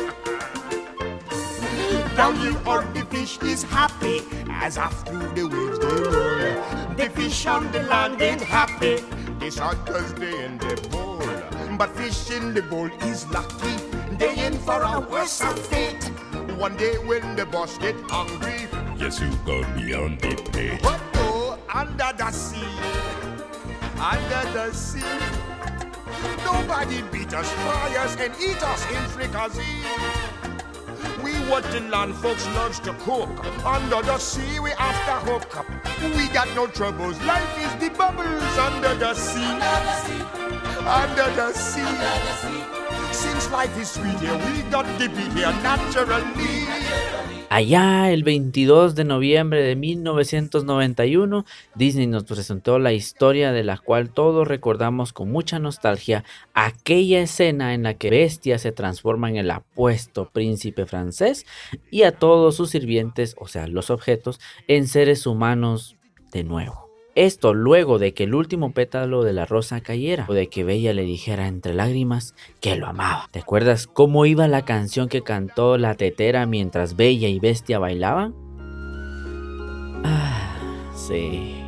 Down 2.17 2.37
here 2.37 2.57
on 2.67 2.93
the 2.95 3.05
fish 3.11 3.39
is 3.43 3.63
happy 3.63 4.23
as 4.49 4.77
through 4.77 5.29
the 5.35 5.45
waves 5.45 5.79
they 5.79 5.87
roll. 5.87 6.95
The 6.95 7.11
fish 7.11 7.47
on 7.47 7.71
the 7.73 7.83
land 7.85 8.21
ain't 8.23 8.41
happy. 8.41 9.03
They 9.39 9.51
shot 9.51 9.87
cause 9.87 10.15
they 10.15 10.45
in 10.45 10.59
the 10.59 10.89
bowl. 10.91 11.12
But 11.79 11.91
fish 11.97 12.31
in 12.31 12.55
the 12.55 12.63
bowl 12.63 12.91
is 13.03 13.27
lucky. 13.31 13.77
They 14.19 14.47
in 14.47 14.59
for 14.59 14.83
a 14.83 15.01
worse 15.01 15.41
fate. 15.69 16.05
One 16.57 16.77
day 16.77 16.97
when 16.99 17.35
the 17.35 17.47
boss 17.47 17.79
get 17.79 17.97
hungry, 18.09 18.69
Yes, 18.97 19.21
you 19.21 19.31
go 19.45 19.65
beyond 19.75 20.21
the 20.21 20.37
pay. 20.53 20.77
what 20.77 21.01
go 21.13 21.21
oh, 21.23 21.59
oh, 21.59 21.79
under 21.79 22.13
the 22.17 22.31
sea? 22.31 22.63
Under 23.99 24.53
the 24.53 24.73
sea. 24.73 25.03
Nobody 26.45 27.03
beat 27.11 27.35
us, 27.35 27.51
fry 27.51 27.97
us, 27.99 28.17
and 28.17 28.35
eat 28.41 28.63
us 28.63 28.87
in 28.93 29.03
fricassee. 29.09 29.83
We 31.25 31.33
what 31.51 31.65
the 31.73 31.81
land 31.81 32.15
folks 32.17 32.47
loves 32.55 32.79
to 32.81 32.93
cook. 33.01 33.45
Under 33.65 34.03
the 34.03 34.19
sea, 34.19 34.61
we 34.61 34.71
after 34.73 35.33
hook. 35.33 35.67
We 36.17 36.29
got 36.29 36.49
no 36.55 36.67
troubles. 36.67 37.21
Life 37.23 37.59
is 37.59 37.75
the 37.81 37.97
bubbles 37.97 38.59
under 38.59 38.95
the 38.95 39.15
sea. 39.15 40.42
Under 40.85 41.29
the. 41.37 41.53
Allá 47.51 48.11
el 48.11 48.23
22 48.25 48.95
de 48.95 49.05
noviembre 49.05 49.63
de 49.63 49.77
1991, 49.77 51.45
Disney 51.75 52.07
nos 52.07 52.25
presentó 52.25 52.79
la 52.79 52.93
historia 52.93 53.53
de 53.53 53.63
la 53.63 53.77
cual 53.77 54.11
todos 54.11 54.49
recordamos 54.49 55.13
con 55.13 55.31
mucha 55.31 55.59
nostalgia 55.59 56.25
aquella 56.55 57.21
escena 57.21 57.75
en 57.75 57.83
la 57.83 57.95
que 57.95 58.11
Bestia 58.11 58.59
se 58.59 58.73
transforma 58.73 59.29
en 59.29 59.37
el 59.37 59.51
apuesto 59.51 60.31
príncipe 60.31 60.87
francés 60.87 61.45
y 61.91 62.05
a 62.05 62.13
todos 62.13 62.57
sus 62.57 62.71
sirvientes, 62.71 63.37
o 63.39 63.49
sea, 63.49 63.67
los 63.67 63.91
objetos, 63.91 64.41
en 64.67 64.89
seres 64.89 65.27
humanos 65.27 65.97
de 66.33 66.45
nuevo. 66.45 66.82
Esto 67.15 67.53
luego 67.53 67.99
de 67.99 68.15
que 68.15 68.25
el 68.25 68.35
último 68.35 68.73
pétalo 68.73 69.23
de 69.23 69.33
la 69.33 69.45
rosa 69.45 69.81
cayera, 69.83 70.25
o 70.29 70.35
de 70.35 70.49
que 70.49 70.65
Bella 70.65 70.95
le 70.95 71.03
dijera 71.03 71.47
entre 71.47 71.75
lágrimas 71.75 72.35
que 72.61 72.77
lo 72.77 72.87
amaba. 72.87 73.29
¿Te 73.31 73.41
acuerdas 73.41 73.87
cómo 73.87 74.25
iba 74.25 74.49
la 74.49 74.65
canción 74.65 75.09
que 75.09 75.23
cantó 75.23 75.77
la 75.77 75.95
tetera 75.95 76.47
mientras 76.47 76.97
Bella 76.97 77.29
y 77.29 77.39
Bestia 77.39 77.79
bailaban? 77.79 78.35
Ah, 80.05 80.57
sí. 80.95 81.62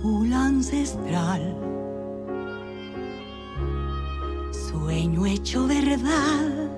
Ancestral, 0.00 1.56
sueño 4.52 5.26
hecho 5.26 5.66
verdad, 5.66 6.70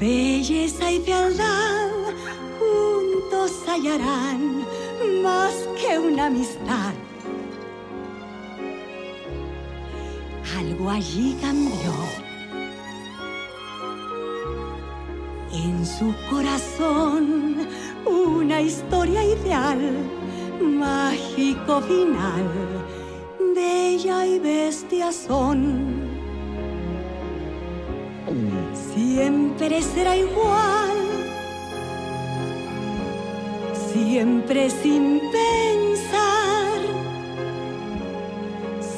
belleza 0.00 0.90
y 0.90 1.00
fealdad 1.00 1.90
juntos 2.58 3.52
hallarán 3.68 4.64
más 5.22 5.54
que 5.80 5.98
una 6.00 6.26
amistad. 6.26 6.94
Algo 10.58 10.90
allí 10.90 11.36
cambió. 11.40 12.31
En 15.52 15.84
su 15.84 16.14
corazón 16.30 17.68
una 18.06 18.62
historia 18.62 19.22
ideal, 19.22 19.78
mágico 20.62 21.82
final, 21.82 22.48
bella 23.54 24.26
y 24.26 24.38
bestia 24.38 25.12
son. 25.12 26.10
Siempre 28.94 29.82
será 29.82 30.16
igual, 30.16 30.96
siempre 33.92 34.70
sin 34.70 35.20
pensar, 35.20 36.80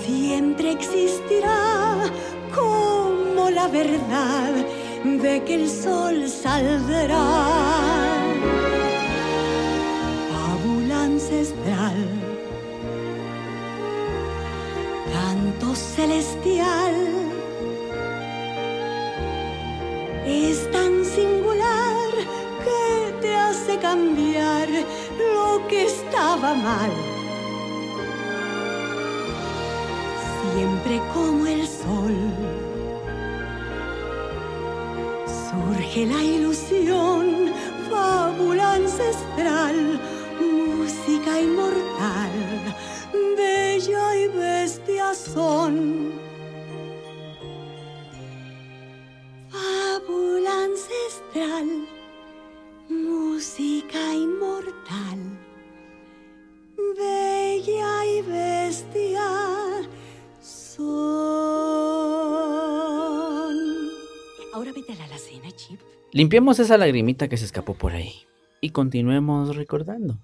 siempre 0.05 0.71
existirá 0.71 2.05
como 2.55 3.51
la 3.51 3.67
verdad 3.67 4.53
de 5.05 5.45
que 5.45 5.55
el 5.57 5.69
sol 5.69 6.27
saldrá. 6.29 7.27
Fábula 10.31 11.05
ancestral, 11.05 11.97
canto 15.13 15.75
celestial, 15.75 16.95
es 20.27 20.71
tan 20.71 21.05
singular 21.05 22.09
que 22.65 23.13
te 23.21 23.37
hace 23.37 23.79
cambiar 23.79 24.69
lo 25.35 25.69
que 25.69 25.85
estaba 25.85 26.55
mal. 26.55 26.91
Siempre 30.55 31.03
como 31.13 31.47
el 31.47 31.69
sol 31.69 32.64
surge 35.85 36.07
la 36.07 36.23
ilusión, 36.23 37.53
fábula 37.91 38.75
ancestral, 38.75 40.01
música 40.41 41.41
inmortal, 41.41 42.31
bella 43.37 44.17
y 44.17 44.29
bestia 44.29 45.15
son. 45.15 46.13
Fábula 49.51 50.65
ancestral, 50.65 51.69
música 52.89 54.15
inmortal, 54.15 55.19
bella 56.97 58.07
y 58.07 58.23
bestia 58.23 59.14
Chip. 65.57 65.81
Limpiemos 66.13 66.59
esa 66.61 66.79
lagrimita 66.79 67.29
que 67.29 67.37
se 67.37 67.45
escapó 67.45 67.75
por 67.75 67.93
ahí 67.93 68.13
y 68.61 68.71
continuemos 68.71 69.57
recordando. 69.57 70.19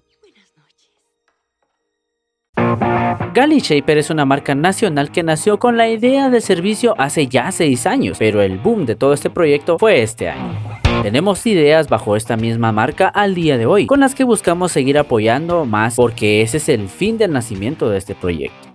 Galley 3.33 3.59
Shaper 3.59 3.97
es 3.97 4.09
una 4.09 4.25
marca 4.25 4.55
nacional 4.55 5.11
que 5.11 5.23
nació 5.23 5.57
con 5.57 5.77
la 5.77 5.89
idea 5.89 6.29
de 6.29 6.41
servicio 6.41 6.95
hace 6.97 7.27
ya 7.27 7.51
6 7.51 7.85
años, 7.85 8.17
pero 8.19 8.41
el 8.41 8.57
boom 8.57 8.85
de 8.85 8.95
todo 8.95 9.13
este 9.13 9.29
proyecto 9.29 9.77
fue 9.77 10.01
este 10.01 10.29
año. 10.29 10.59
Tenemos 11.01 11.45
ideas 11.45 11.87
bajo 11.87 12.15
esta 12.15 12.37
misma 12.37 12.71
marca 12.71 13.07
al 13.07 13.33
día 13.33 13.57
de 13.57 13.65
hoy, 13.65 13.87
con 13.87 13.99
las 14.01 14.15
que 14.15 14.23
buscamos 14.23 14.71
seguir 14.71 14.97
apoyando 14.97 15.65
más 15.65 15.95
porque 15.95 16.41
ese 16.41 16.57
es 16.57 16.69
el 16.69 16.87
fin 16.89 17.17
del 17.17 17.31
nacimiento 17.31 17.89
de 17.89 17.97
este 17.97 18.15
proyecto. 18.15 18.70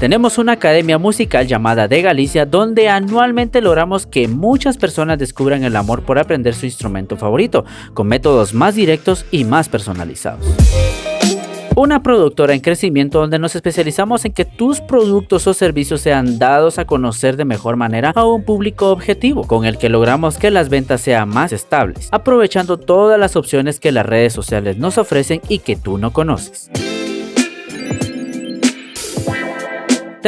Tenemos 0.00 0.38
una 0.38 0.52
academia 0.52 0.96
musical 0.96 1.48
llamada 1.48 1.88
De 1.88 2.02
Galicia 2.02 2.46
donde 2.46 2.88
anualmente 2.88 3.60
logramos 3.60 4.06
que 4.06 4.28
muchas 4.28 4.78
personas 4.78 5.18
descubran 5.18 5.64
el 5.64 5.74
amor 5.74 6.02
por 6.02 6.20
aprender 6.20 6.54
su 6.54 6.66
instrumento 6.66 7.16
favorito, 7.16 7.64
con 7.94 8.06
métodos 8.06 8.54
más 8.54 8.76
directos 8.76 9.26
y 9.32 9.42
más 9.42 9.68
personalizados. 9.68 10.46
Una 11.74 12.00
productora 12.00 12.54
en 12.54 12.60
crecimiento 12.60 13.18
donde 13.18 13.40
nos 13.40 13.56
especializamos 13.56 14.24
en 14.24 14.32
que 14.32 14.44
tus 14.44 14.80
productos 14.80 15.48
o 15.48 15.54
servicios 15.54 16.00
sean 16.00 16.38
dados 16.38 16.78
a 16.78 16.84
conocer 16.84 17.36
de 17.36 17.44
mejor 17.44 17.74
manera 17.74 18.12
a 18.14 18.24
un 18.24 18.44
público 18.44 18.92
objetivo, 18.92 19.48
con 19.48 19.64
el 19.64 19.78
que 19.78 19.88
logramos 19.88 20.38
que 20.38 20.52
las 20.52 20.68
ventas 20.68 21.00
sean 21.00 21.28
más 21.28 21.52
estables, 21.52 22.08
aprovechando 22.12 22.76
todas 22.76 23.18
las 23.18 23.34
opciones 23.34 23.80
que 23.80 23.90
las 23.90 24.06
redes 24.06 24.32
sociales 24.32 24.76
nos 24.76 24.96
ofrecen 24.96 25.40
y 25.48 25.58
que 25.58 25.74
tú 25.74 25.98
no 25.98 26.12
conoces. 26.12 26.70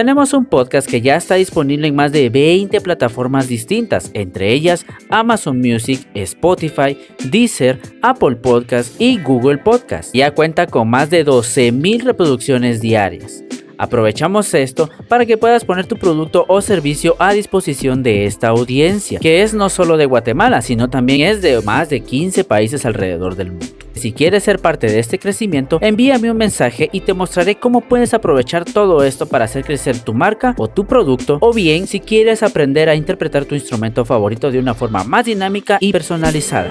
Tenemos 0.00 0.32
un 0.32 0.46
podcast 0.46 0.88
que 0.88 1.02
ya 1.02 1.16
está 1.16 1.34
disponible 1.34 1.86
en 1.86 1.94
más 1.94 2.10
de 2.10 2.30
20 2.30 2.80
plataformas 2.80 3.48
distintas, 3.48 4.10
entre 4.14 4.50
ellas 4.50 4.86
Amazon 5.10 5.58
Music, 5.58 6.08
Spotify, 6.14 6.96
Deezer, 7.28 7.78
Apple 8.00 8.36
Podcast 8.36 8.98
y 8.98 9.18
Google 9.18 9.58
Podcast. 9.58 10.14
Ya 10.14 10.30
cuenta 10.30 10.66
con 10.66 10.88
más 10.88 11.10
de 11.10 11.26
12.000 11.26 12.02
reproducciones 12.02 12.80
diarias. 12.80 13.44
Aprovechamos 13.80 14.52
esto 14.52 14.90
para 15.08 15.24
que 15.24 15.38
puedas 15.38 15.64
poner 15.64 15.86
tu 15.86 15.96
producto 15.96 16.44
o 16.48 16.60
servicio 16.60 17.16
a 17.18 17.32
disposición 17.32 18.02
de 18.02 18.26
esta 18.26 18.48
audiencia, 18.48 19.18
que 19.20 19.42
es 19.42 19.54
no 19.54 19.70
solo 19.70 19.96
de 19.96 20.04
Guatemala, 20.04 20.60
sino 20.60 20.90
también 20.90 21.22
es 21.22 21.40
de 21.40 21.62
más 21.62 21.88
de 21.88 22.02
15 22.02 22.44
países 22.44 22.84
alrededor 22.84 23.36
del 23.36 23.52
mundo. 23.52 23.66
Si 23.94 24.12
quieres 24.12 24.44
ser 24.44 24.58
parte 24.58 24.86
de 24.86 24.98
este 24.98 25.18
crecimiento, 25.18 25.78
envíame 25.80 26.30
un 26.30 26.36
mensaje 26.36 26.90
y 26.92 27.00
te 27.00 27.14
mostraré 27.14 27.54
cómo 27.54 27.80
puedes 27.80 28.12
aprovechar 28.12 28.66
todo 28.66 29.02
esto 29.02 29.24
para 29.24 29.46
hacer 29.46 29.64
crecer 29.64 29.98
tu 29.98 30.12
marca 30.12 30.54
o 30.58 30.68
tu 30.68 30.84
producto, 30.84 31.38
o 31.40 31.54
bien 31.54 31.86
si 31.86 32.00
quieres 32.00 32.42
aprender 32.42 32.90
a 32.90 32.94
interpretar 32.94 33.46
tu 33.46 33.54
instrumento 33.54 34.04
favorito 34.04 34.50
de 34.50 34.58
una 34.58 34.74
forma 34.74 35.04
más 35.04 35.24
dinámica 35.24 35.78
y 35.80 35.90
personalizada. 35.90 36.70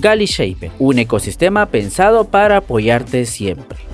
Gali 0.00 0.26
Shape, 0.26 0.72
un 0.80 0.98
ecosistema 0.98 1.66
pensado 1.66 2.24
para 2.24 2.56
apoyarte 2.56 3.26
siempre. 3.26 3.93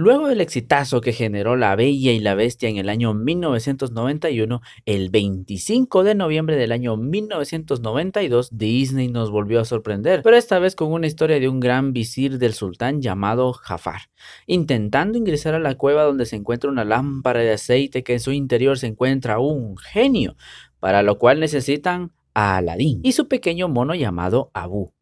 Luego 0.00 0.28
del 0.28 0.40
exitazo 0.40 1.02
que 1.02 1.12
generó 1.12 1.56
La 1.56 1.76
Bella 1.76 2.10
y 2.10 2.20
la 2.20 2.34
Bestia 2.34 2.70
en 2.70 2.78
el 2.78 2.88
año 2.88 3.12
1991, 3.12 4.62
el 4.86 5.10
25 5.10 6.04
de 6.04 6.14
noviembre 6.14 6.56
del 6.56 6.72
año 6.72 6.96
1992, 6.96 8.56
Disney 8.56 9.08
nos 9.08 9.30
volvió 9.30 9.60
a 9.60 9.66
sorprender, 9.66 10.22
pero 10.22 10.38
esta 10.38 10.58
vez 10.58 10.74
con 10.74 10.90
una 10.90 11.06
historia 11.06 11.38
de 11.38 11.50
un 11.50 11.60
gran 11.60 11.92
visir 11.92 12.38
del 12.38 12.54
sultán 12.54 13.02
llamado 13.02 13.52
Jafar, 13.52 14.08
intentando 14.46 15.18
ingresar 15.18 15.52
a 15.52 15.58
la 15.58 15.74
cueva 15.74 16.04
donde 16.04 16.24
se 16.24 16.36
encuentra 16.36 16.70
una 16.70 16.86
lámpara 16.86 17.40
de 17.40 17.52
aceite 17.52 18.02
que 18.02 18.14
en 18.14 18.20
su 18.20 18.32
interior 18.32 18.78
se 18.78 18.86
encuentra 18.86 19.38
un 19.38 19.76
genio, 19.76 20.34
para 20.78 21.02
lo 21.02 21.18
cual 21.18 21.40
necesitan 21.40 22.10
a 22.32 22.56
Aladín 22.56 23.00
y 23.02 23.12
su 23.12 23.28
pequeño 23.28 23.68
mono 23.68 23.94
llamado 23.94 24.50
Abu. 24.54 24.94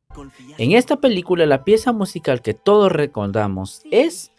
En 0.58 0.72
esta 0.72 0.96
película 0.96 1.46
la 1.46 1.62
pieza 1.62 1.92
musical 1.92 2.42
que 2.42 2.54
todos 2.54 2.90
recordamos 2.90 3.82
es 3.92 4.32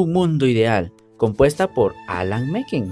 un 0.00 0.12
mundo 0.12 0.46
ideal, 0.46 0.92
compuesta 1.16 1.72
por 1.72 1.94
Alan 2.08 2.50
Menken. 2.50 2.90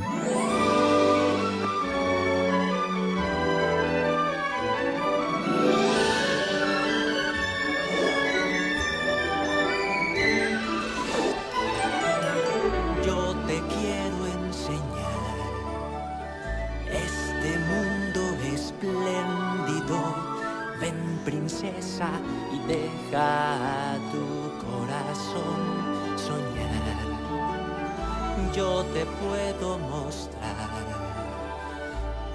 Yo 28.55 28.85
te 28.93 29.07
puedo 29.07 29.79
mostrar 29.79 30.69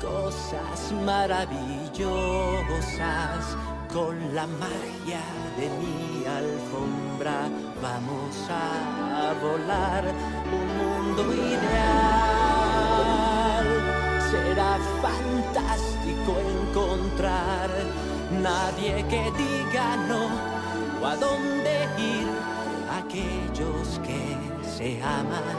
cosas 0.01 0.91
maravillosas 1.05 3.55
con 3.93 4.33
la 4.33 4.47
magia 4.47 5.21
de 5.57 5.69
mi 5.69 6.25
alfombra. 6.25 7.47
Vamos 7.83 8.49
a 8.49 9.35
volar 9.43 10.05
un 10.57 10.67
mundo 10.79 11.21
ideal. 11.35 11.67
Será 14.31 14.79
fantástico 15.03 16.31
encontrar 16.61 17.69
nadie 18.41 19.05
que 19.07 19.31
diga 19.37 19.87
no 20.07 20.23
o 20.99 21.05
a 21.05 21.15
dónde 21.15 21.87
ir 21.99 22.27
aquellos 22.99 23.99
que 23.99 24.56
se 24.77 25.01
aman. 25.01 25.57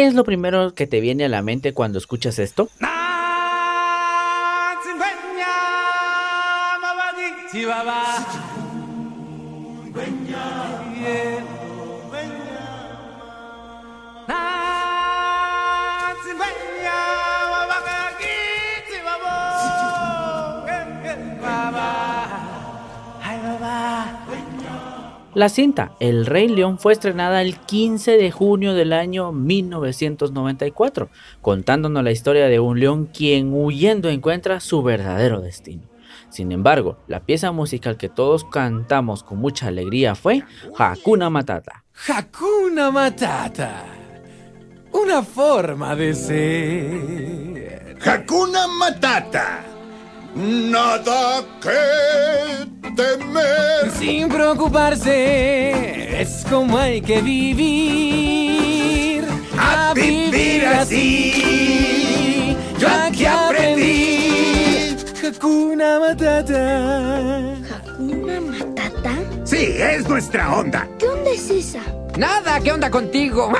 ¿Qué 0.00 0.06
es 0.06 0.14
lo 0.14 0.24
primero 0.24 0.72
que 0.74 0.86
te 0.86 0.98
viene 0.98 1.26
a 1.26 1.28
la 1.28 1.42
mente 1.42 1.74
cuando 1.74 1.98
escuchas 1.98 2.38
esto? 2.38 2.70
La 25.32 25.48
cinta 25.48 25.92
El 26.00 26.26
Rey 26.26 26.48
León 26.48 26.80
fue 26.80 26.92
estrenada 26.92 27.40
el 27.40 27.56
15 27.56 28.16
de 28.16 28.32
junio 28.32 28.74
del 28.74 28.92
año 28.92 29.30
1994, 29.30 31.08
contándonos 31.40 32.02
la 32.02 32.10
historia 32.10 32.48
de 32.48 32.58
un 32.58 32.80
león 32.80 33.06
quien 33.06 33.54
huyendo 33.54 34.08
encuentra 34.08 34.58
su 34.58 34.82
verdadero 34.82 35.40
destino. 35.40 35.84
Sin 36.30 36.50
embargo, 36.50 36.98
la 37.06 37.20
pieza 37.20 37.52
musical 37.52 37.96
que 37.96 38.08
todos 38.08 38.44
cantamos 38.44 39.22
con 39.22 39.38
mucha 39.38 39.68
alegría 39.68 40.16
fue 40.16 40.42
Hakuna 40.76 41.30
Matata. 41.30 41.84
Hakuna 42.08 42.90
Matata. 42.90 43.84
Una 44.90 45.22
forma 45.22 45.94
de 45.94 46.12
ser. 46.12 47.98
Hakuna 48.04 48.66
Matata. 48.66 49.69
Nada 50.34 51.44
que 51.60 52.66
temer. 52.94 53.90
Sin 53.98 54.28
preocuparse, 54.28 56.20
es 56.20 56.44
como 56.48 56.78
hay 56.78 57.00
que 57.00 57.20
vivir. 57.20 59.24
A 59.58 59.92
vivir 59.94 60.64
así. 60.66 62.56
Yo 62.78 62.88
aquí 62.88 63.26
aprendí. 63.26 64.96
Hakuna 65.26 65.98
Matata. 65.98 67.54
¿Hakuna 67.74 68.40
Matata? 68.40 69.14
Sí, 69.44 69.74
es 69.78 70.08
nuestra 70.08 70.54
onda. 70.54 70.88
¿Qué 70.98 71.08
onda 71.08 71.30
es 71.30 71.50
esa? 71.50 71.80
Nada, 72.16 72.60
¿qué 72.60 72.72
onda 72.72 72.90
contigo? 72.90 73.52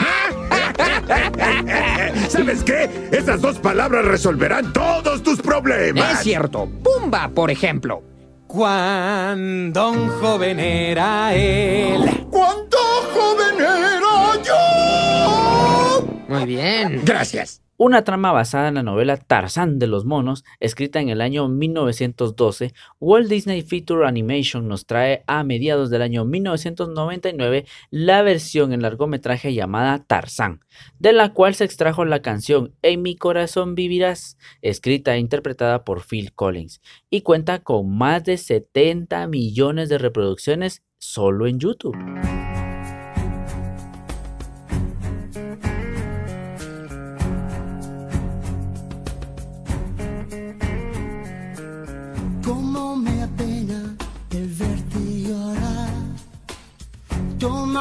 ¿Sabes 2.28 2.62
qué? 2.62 2.88
Esas 3.12 3.40
dos 3.40 3.58
palabras 3.58 4.04
resolverán 4.04 4.72
todos 4.72 5.22
tus 5.22 5.40
problemas. 5.40 6.14
Es 6.14 6.20
cierto. 6.20 6.68
Pumba, 6.82 7.28
por 7.28 7.50
ejemplo. 7.50 8.02
Cuando 8.46 9.90
un 9.90 10.08
joven 10.08 10.58
era 10.58 11.34
él. 11.34 12.26
¿Cuánto 12.30 12.78
joven 13.14 13.54
era 13.60 14.42
yo? 14.42 16.06
Muy 16.28 16.44
bien. 16.46 17.02
Gracias. 17.04 17.60
Una 17.82 18.04
trama 18.04 18.30
basada 18.30 18.68
en 18.68 18.74
la 18.74 18.82
novela 18.82 19.16
Tarzán 19.16 19.78
de 19.78 19.86
los 19.86 20.04
monos, 20.04 20.44
escrita 20.58 21.00
en 21.00 21.08
el 21.08 21.22
año 21.22 21.48
1912, 21.48 22.74
Walt 23.00 23.30
Disney 23.30 23.62
Feature 23.62 24.06
Animation 24.06 24.68
nos 24.68 24.84
trae 24.84 25.24
a 25.26 25.44
mediados 25.44 25.88
del 25.88 26.02
año 26.02 26.26
1999 26.26 27.64
la 27.88 28.20
versión 28.20 28.74
en 28.74 28.82
largometraje 28.82 29.54
llamada 29.54 30.04
Tarzán, 30.06 30.60
de 30.98 31.14
la 31.14 31.32
cual 31.32 31.54
se 31.54 31.64
extrajo 31.64 32.04
la 32.04 32.20
canción 32.20 32.74
En 32.82 33.00
mi 33.00 33.16
corazón 33.16 33.74
vivirás, 33.74 34.36
escrita 34.60 35.14
e 35.14 35.18
interpretada 35.18 35.82
por 35.82 36.02
Phil 36.02 36.34
Collins, 36.34 36.82
y 37.08 37.22
cuenta 37.22 37.60
con 37.60 37.96
más 37.96 38.24
de 38.24 38.36
70 38.36 39.26
millones 39.26 39.88
de 39.88 39.96
reproducciones 39.96 40.82
solo 40.98 41.46
en 41.46 41.58
YouTube. 41.58 41.96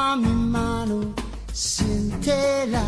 Toma 0.00 0.16
mi 0.16 0.32
mano, 0.32 1.14
siéntela. 1.52 2.82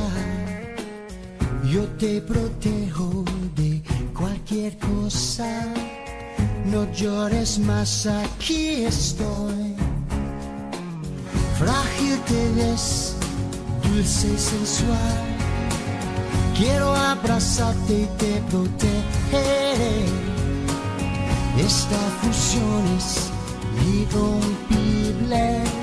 Yo 1.71 1.83
te 1.99 2.23
protejo 2.23 3.23
de 3.55 3.83
cualquier 4.15 4.79
cosa. 4.79 5.51
No 6.65 6.91
llores 6.93 7.59
más, 7.59 8.07
aquí 8.07 8.85
estoy. 8.85 9.75
Frágil 11.59 12.19
te 12.31 12.43
ves, 12.57 13.15
dulce 13.83 14.29
y 14.29 14.39
sensual. 14.39 15.19
Quiero 16.57 16.95
abrazarte 16.95 17.93
y 17.93 18.09
te 18.17 18.41
protegeré. 18.51 19.97
Esta 21.59 22.01
fusión 22.23 22.83
es 22.97 23.31
irrompible. 24.01 25.82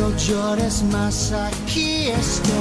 No 0.00 0.08
llores 0.16 0.82
más, 0.84 1.30
aquí 1.30 2.08
estoy. 2.08 2.54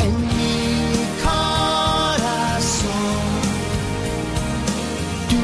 En 0.00 0.26
mi 0.26 0.94
corazón, 1.22 2.88
tú 5.28 5.36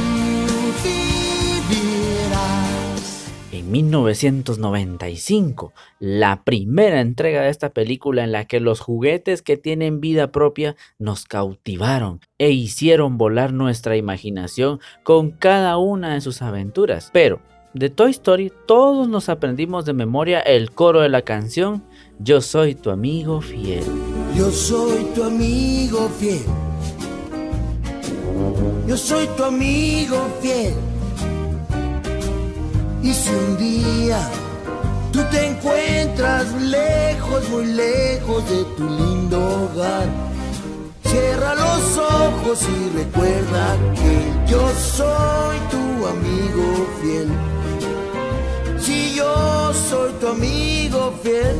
vivirás. 1.68 3.28
En 3.52 3.70
1995, 3.70 5.74
la 5.98 6.42
primera 6.42 7.02
entrega 7.02 7.42
de 7.42 7.50
esta 7.50 7.68
película 7.68 8.24
en 8.24 8.32
la 8.32 8.46
que 8.46 8.60
los 8.60 8.80
juguetes 8.80 9.42
que 9.42 9.58
tienen 9.58 10.00
vida 10.00 10.32
propia 10.32 10.74
nos 10.98 11.26
cautivaron 11.26 12.20
e 12.38 12.50
hicieron 12.50 13.18
volar 13.18 13.52
nuestra 13.52 13.98
imaginación 13.98 14.80
con 15.02 15.32
cada 15.32 15.76
una 15.76 16.14
de 16.14 16.22
sus 16.22 16.40
aventuras. 16.40 17.10
Pero 17.12 17.42
de 17.74 17.90
Toy 17.90 18.12
Story 18.12 18.52
todos 18.66 19.08
nos 19.08 19.28
aprendimos 19.28 19.84
de 19.84 19.92
memoria 19.92 20.38
el 20.40 20.70
coro 20.70 21.00
de 21.00 21.08
la 21.08 21.22
canción 21.22 21.82
Yo 22.20 22.40
soy 22.40 22.76
tu 22.76 22.90
amigo 22.90 23.40
fiel. 23.40 23.82
Yo 24.36 24.50
soy 24.50 25.04
tu 25.14 25.24
amigo 25.24 26.08
fiel. 26.20 26.42
Yo 28.86 28.96
soy 28.96 29.26
tu 29.36 29.44
amigo 29.44 30.16
fiel. 30.40 30.74
Y 33.02 33.12
si 33.12 33.30
un 33.30 33.58
día 33.58 34.20
tú 35.12 35.20
te 35.30 35.46
encuentras 35.46 36.52
lejos, 36.62 37.48
muy 37.50 37.66
lejos 37.66 38.48
de 38.48 38.64
tu 38.76 38.88
lindo 38.88 39.38
hogar, 39.38 40.06
cierra 41.02 41.54
los 41.56 41.98
ojos 41.98 42.60
y 42.62 42.96
recuerda 42.98 43.76
que 43.96 44.50
yo 44.50 44.68
soy 44.70 45.56
tu 45.70 46.06
amigo 46.06 46.86
fiel. 47.02 47.53
Si 48.84 49.16
yo 49.16 49.72
soy 49.72 50.12
tu 50.20 50.26
amigo 50.28 51.10
fiel. 51.22 51.56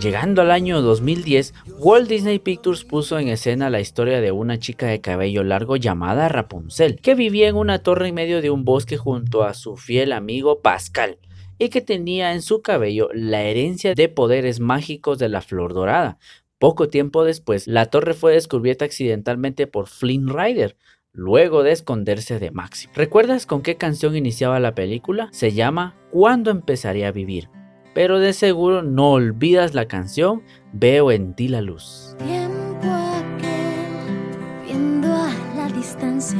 Llegando 0.00 0.42
al 0.42 0.52
año 0.52 0.80
2010, 0.82 1.52
Walt 1.78 2.08
Disney 2.08 2.38
Pictures 2.38 2.84
puso 2.84 3.18
en 3.18 3.26
escena 3.26 3.70
la 3.70 3.80
historia 3.80 4.20
de 4.20 4.30
una 4.30 4.60
chica 4.60 4.86
de 4.86 5.00
cabello 5.00 5.42
largo 5.42 5.74
llamada 5.74 6.28
Rapunzel, 6.28 7.00
que 7.00 7.16
vivía 7.16 7.48
en 7.48 7.56
una 7.56 7.80
torre 7.80 8.06
en 8.06 8.14
medio 8.14 8.40
de 8.40 8.50
un 8.50 8.64
bosque 8.64 8.96
junto 8.96 9.42
a 9.42 9.54
su 9.54 9.76
fiel 9.76 10.12
amigo 10.12 10.62
Pascal, 10.62 11.18
y 11.58 11.70
que 11.70 11.80
tenía 11.80 12.34
en 12.34 12.42
su 12.42 12.62
cabello 12.62 13.08
la 13.12 13.42
herencia 13.42 13.96
de 13.96 14.08
poderes 14.08 14.60
mágicos 14.60 15.18
de 15.18 15.28
la 15.28 15.40
flor 15.40 15.74
dorada. 15.74 16.18
Poco 16.60 16.86
tiempo 16.86 17.24
después, 17.24 17.66
la 17.66 17.86
torre 17.86 18.14
fue 18.14 18.34
descubierta 18.34 18.84
accidentalmente 18.84 19.66
por 19.66 19.88
Flynn 19.88 20.28
Rider, 20.28 20.76
luego 21.16 21.64
de 21.64 21.72
esconderse 21.72 22.38
de 22.38 22.52
Máximo. 22.52 22.92
¿Recuerdas 22.94 23.46
con 23.46 23.62
qué 23.62 23.76
canción 23.76 24.14
iniciaba 24.14 24.60
la 24.60 24.74
película? 24.74 25.28
Se 25.32 25.52
llama 25.52 25.96
¿Cuándo 26.12 26.50
empezaré 26.52 27.06
a 27.06 27.10
vivir? 27.10 27.48
Pero 27.94 28.20
de 28.20 28.34
seguro 28.34 28.82
no 28.82 29.12
olvidas 29.12 29.74
la 29.74 29.88
canción 29.88 30.42
Veo 30.72 31.10
en 31.10 31.34
ti 31.34 31.48
la 31.48 31.62
luz. 31.62 32.14
Tiempo 32.18 32.86
aquel, 32.86 34.66
viendo 34.66 35.08
a 35.08 35.32
la 35.56 35.68
distancia. 35.74 36.38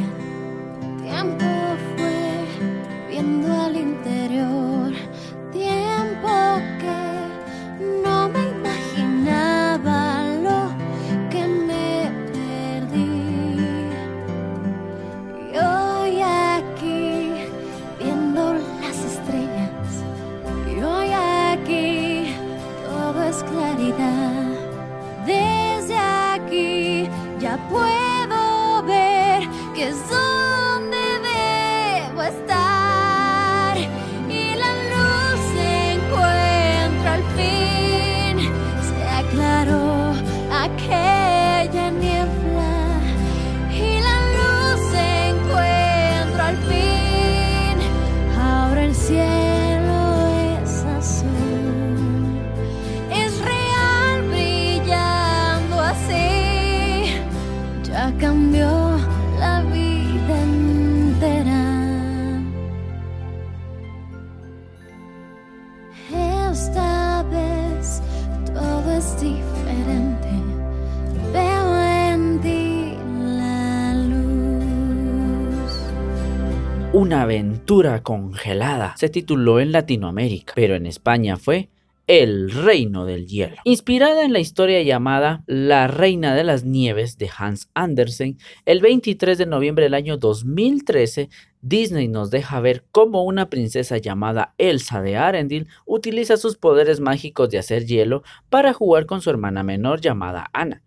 Una 77.07 77.23
aventura 77.23 78.03
congelada 78.03 78.97
se 78.97 79.09
tituló 79.09 79.61
en 79.61 79.71
Latinoamérica, 79.71 80.55
pero 80.57 80.75
en 80.75 80.87
España 80.87 81.37
fue 81.37 81.69
el 82.09 82.51
Reino 82.51 83.05
del 83.05 83.29
Hielo. 83.29 83.55
Inspirada 83.63 84.25
en 84.25 84.33
la 84.33 84.41
historia 84.41 84.83
llamada 84.83 85.45
La 85.47 85.87
Reina 85.87 86.35
de 86.35 86.43
las 86.43 86.65
Nieves 86.65 87.17
de 87.17 87.31
Hans 87.39 87.71
Andersen, 87.75 88.39
el 88.65 88.81
23 88.81 89.39
de 89.39 89.47
noviembre 89.47 89.85
del 89.85 89.95
año 89.95 90.17
2013, 90.17 91.29
Disney 91.61 92.09
nos 92.09 92.33
deja 92.33 92.59
ver 92.59 92.85
cómo 92.91 93.23
una 93.23 93.51
princesa 93.51 93.99
llamada 93.99 94.57
Elsa 94.59 95.01
de 95.01 95.17
Arendil 95.17 95.69
utiliza 95.85 96.37
sus 96.37 96.57
poderes 96.57 96.99
mágicos 96.99 97.51
de 97.51 97.59
hacer 97.59 97.87
hielo 97.87 98.25
para 98.51 98.73
jugar 98.73 99.07
con 99.07 99.23
su 99.23 99.31
hermana 99.31 99.63
menor 99.63 100.01
llamada 100.01 100.51
Anna. 100.53 100.83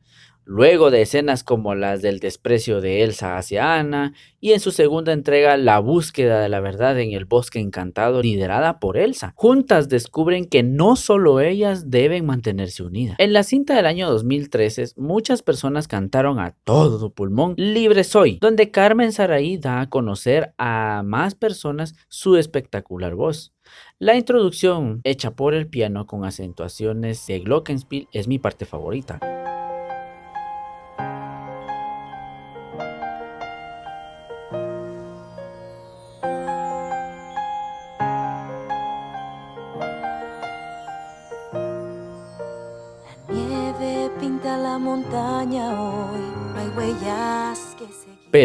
Luego 0.51 0.89
de 0.89 1.03
escenas 1.03 1.43
como 1.43 1.75
las 1.75 2.01
del 2.01 2.19
desprecio 2.19 2.81
de 2.81 3.03
Elsa 3.03 3.38
hacia 3.38 3.75
Anna 3.75 4.15
y 4.39 4.53
en 4.53 4.59
su 4.59 4.71
segunda 4.71 5.13
entrega 5.13 5.57
La 5.57 5.77
búsqueda 5.77 6.41
de 6.41 6.49
la 6.49 6.59
verdad 6.59 6.99
en 6.99 7.12
el 7.12 7.25
bosque 7.25 7.59
encantado 7.59 8.23
liderada 8.23 8.79
por 8.79 8.97
Elsa, 8.97 9.33
juntas 9.35 9.89
descubren 9.89 10.45
que 10.45 10.63
no 10.63 10.95
solo 10.95 11.39
ellas 11.39 11.91
deben 11.91 12.25
mantenerse 12.25 12.81
unidas. 12.81 13.15
En 13.19 13.31
la 13.31 13.43
cinta 13.43 13.75
del 13.75 13.85
año 13.85 14.09
2013 14.09 14.93
muchas 14.97 15.43
personas 15.43 15.88
cantaron 15.88 16.39
a 16.39 16.55
todo 16.63 17.13
pulmón 17.13 17.53
Libre 17.55 18.03
soy, 18.03 18.39
donde 18.41 18.71
Carmen 18.71 19.12
Saraí 19.12 19.59
da 19.59 19.81
a 19.81 19.89
conocer 19.91 20.55
a 20.57 21.03
más 21.05 21.35
personas 21.35 21.93
su 22.07 22.38
espectacular 22.38 23.13
voz. 23.13 23.53
La 23.99 24.15
introducción 24.15 25.01
hecha 25.03 25.29
por 25.35 25.53
el 25.53 25.67
piano 25.67 26.07
con 26.07 26.25
acentuaciones 26.25 27.27
de 27.27 27.38
Glockenspiel 27.38 28.07
es 28.13 28.27
mi 28.27 28.39
parte 28.39 28.65
favorita. 28.65 29.38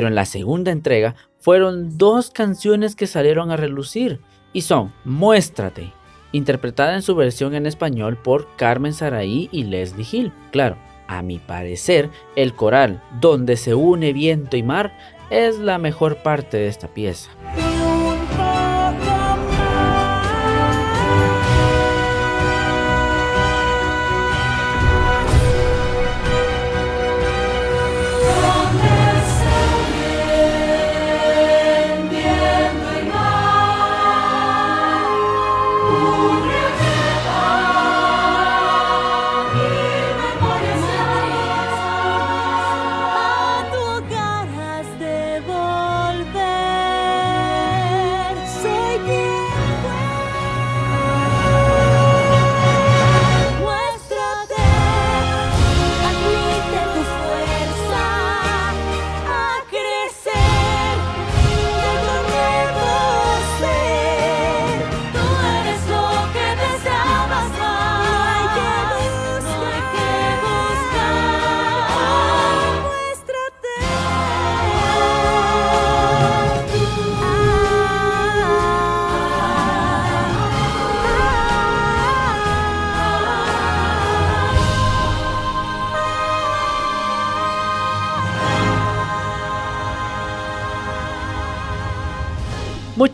Pero 0.05 0.11
en 0.11 0.17
la 0.17 0.27
segunda 0.27 0.71
entrega 0.71 1.15
fueron 1.39 1.97
dos 1.97 2.29
canciones 2.29 2.95
que 2.95 3.07
salieron 3.07 3.51
a 3.51 3.57
relucir 3.57 4.21
y 4.53 4.61
son 4.61 4.93
Muéstrate, 5.07 5.95
interpretada 6.31 6.95
en 6.95 7.01
su 7.01 7.15
versión 7.17 7.55
en 7.55 7.65
español 7.65 8.19
por 8.23 8.55
Carmen 8.57 8.93
Saraí 8.93 9.49
y 9.51 9.65
Leslie 9.65 10.07
Hill. 10.13 10.33
Claro, 10.53 10.77
a 11.09 11.23
mi 11.23 11.39
parecer, 11.39 12.11
el 12.37 12.55
coral, 12.55 13.03
donde 13.19 13.57
se 13.57 13.75
une 13.75 14.13
viento 14.13 14.59
y 14.59 14.63
mar, 14.63 14.95
es 15.31 15.59
la 15.59 15.79
mejor 15.79 16.19
parte 16.19 16.59
de 16.59 16.69
esta 16.69 16.89
pieza. 16.89 17.31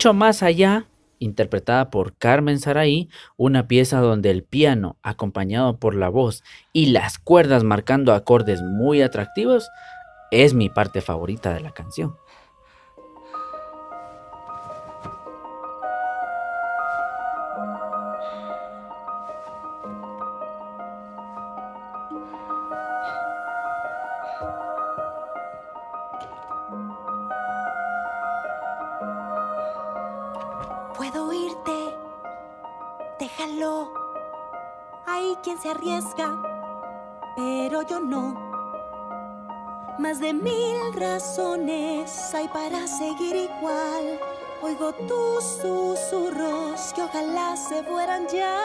Mucho 0.01 0.13
más 0.15 0.41
allá, 0.41 0.87
interpretada 1.19 1.91
por 1.91 2.17
Carmen 2.17 2.57
Saraí, 2.57 3.07
una 3.37 3.67
pieza 3.67 3.99
donde 3.99 4.31
el 4.31 4.43
piano, 4.43 4.97
acompañado 5.03 5.77
por 5.77 5.93
la 5.93 6.09
voz 6.09 6.43
y 6.73 6.87
las 6.87 7.19
cuerdas 7.19 7.63
marcando 7.63 8.15
acordes 8.15 8.63
muy 8.63 9.03
atractivos, 9.03 9.69
es 10.31 10.55
mi 10.55 10.69
parte 10.69 11.01
favorita 11.01 11.53
de 11.53 11.59
la 11.59 11.69
canción. 11.69 12.15
Ojalá 47.11 47.55
se 47.57 47.83
fueran 47.83 48.23
ya. 48.27 48.57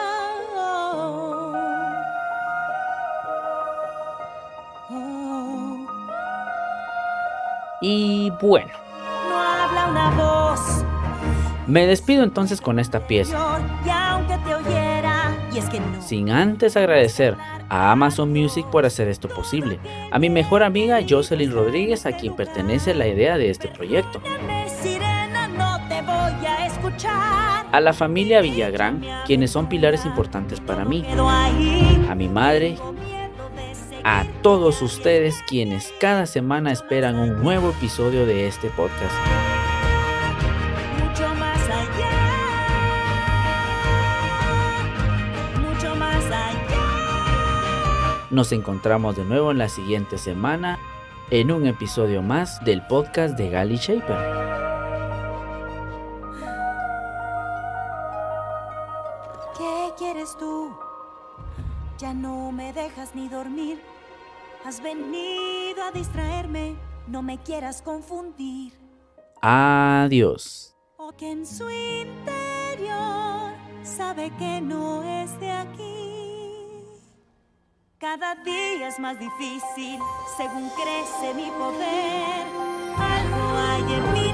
Y 7.79 8.31
bueno, 8.41 8.71
No 9.29 9.37
habla 9.37 9.87
una 9.89 10.09
voz, 10.11 10.59
me 11.67 11.85
despido 11.85 12.23
entonces 12.23 12.59
con 12.59 12.79
esta 12.79 13.05
pieza. 13.05 13.59
sin 16.01 16.29
antes 16.31 16.75
agradecer 16.77 17.35
a 17.69 17.91
Amazon 17.91 18.31
Music 18.31 18.65
por 18.67 18.85
hacer 18.85 19.07
esto 19.09 19.27
posible, 19.27 19.79
a 20.11 20.19
mi 20.19 20.29
mejor 20.29 20.63
amiga 20.63 20.99
Jocelyn 21.07 21.51
Rodríguez, 21.51 22.05
a 22.05 22.13
quien 22.13 22.35
pertenece 22.35 22.95
la 22.95 23.07
idea 23.07 23.37
de 23.37 23.49
este 23.49 23.67
proyecto, 23.67 24.21
a 27.71 27.79
la 27.79 27.93
familia 27.93 28.41
Villagrán, 28.41 29.03
quienes 29.25 29.51
son 29.51 29.67
pilares 29.67 30.05
importantes 30.05 30.59
para 30.59 30.85
mí, 30.85 31.05
a 31.07 32.15
mi 32.15 32.27
madre, 32.27 32.77
a 34.03 34.25
todos 34.41 34.81
ustedes 34.81 35.35
quienes 35.47 35.93
cada 35.99 36.25
semana 36.25 36.71
esperan 36.71 37.17
un 37.17 37.41
nuevo 37.41 37.71
episodio 37.71 38.25
de 38.25 38.47
este 38.47 38.69
podcast. 38.69 39.13
Nos 48.29 48.51
encontramos 48.51 49.15
de 49.15 49.23
nuevo 49.23 49.51
en 49.51 49.57
la 49.57 49.69
siguiente 49.69 50.17
semana 50.17 50.77
en 51.31 51.51
un 51.51 51.65
episodio 51.65 52.21
más 52.21 52.63
del 52.63 52.81
podcast 52.85 53.37
de 53.37 53.49
Gali 53.49 53.77
Shaper. 53.77 54.66
Me 62.57 62.73
dejas 62.73 63.13
ni 63.13 63.29
dormir. 63.29 63.79
Has 64.65 64.81
venido 64.81 65.83
a 65.83 65.91
distraerme. 65.91 66.75
No 67.07 67.21
me 67.21 67.37
quieras 67.37 67.81
confundir. 67.83 68.73
Adiós. 69.41 70.75
O 70.97 71.11
que 71.15 71.31
en 71.31 71.45
su 71.45 71.69
interior 71.69 73.53
sabe 73.83 74.31
que 74.39 74.59
no 74.59 75.03
es 75.03 75.39
de 75.39 75.51
aquí. 75.51 76.83
Cada 77.99 78.35
día 78.43 78.87
es 78.87 78.99
más 78.99 79.17
difícil 79.19 79.99
según 80.35 80.69
crece 80.69 81.33
mi 81.35 81.49
poder. 81.51 82.45
Algo 82.97 83.57
hay 83.69 83.93
en 83.93 84.13
que 84.15 84.26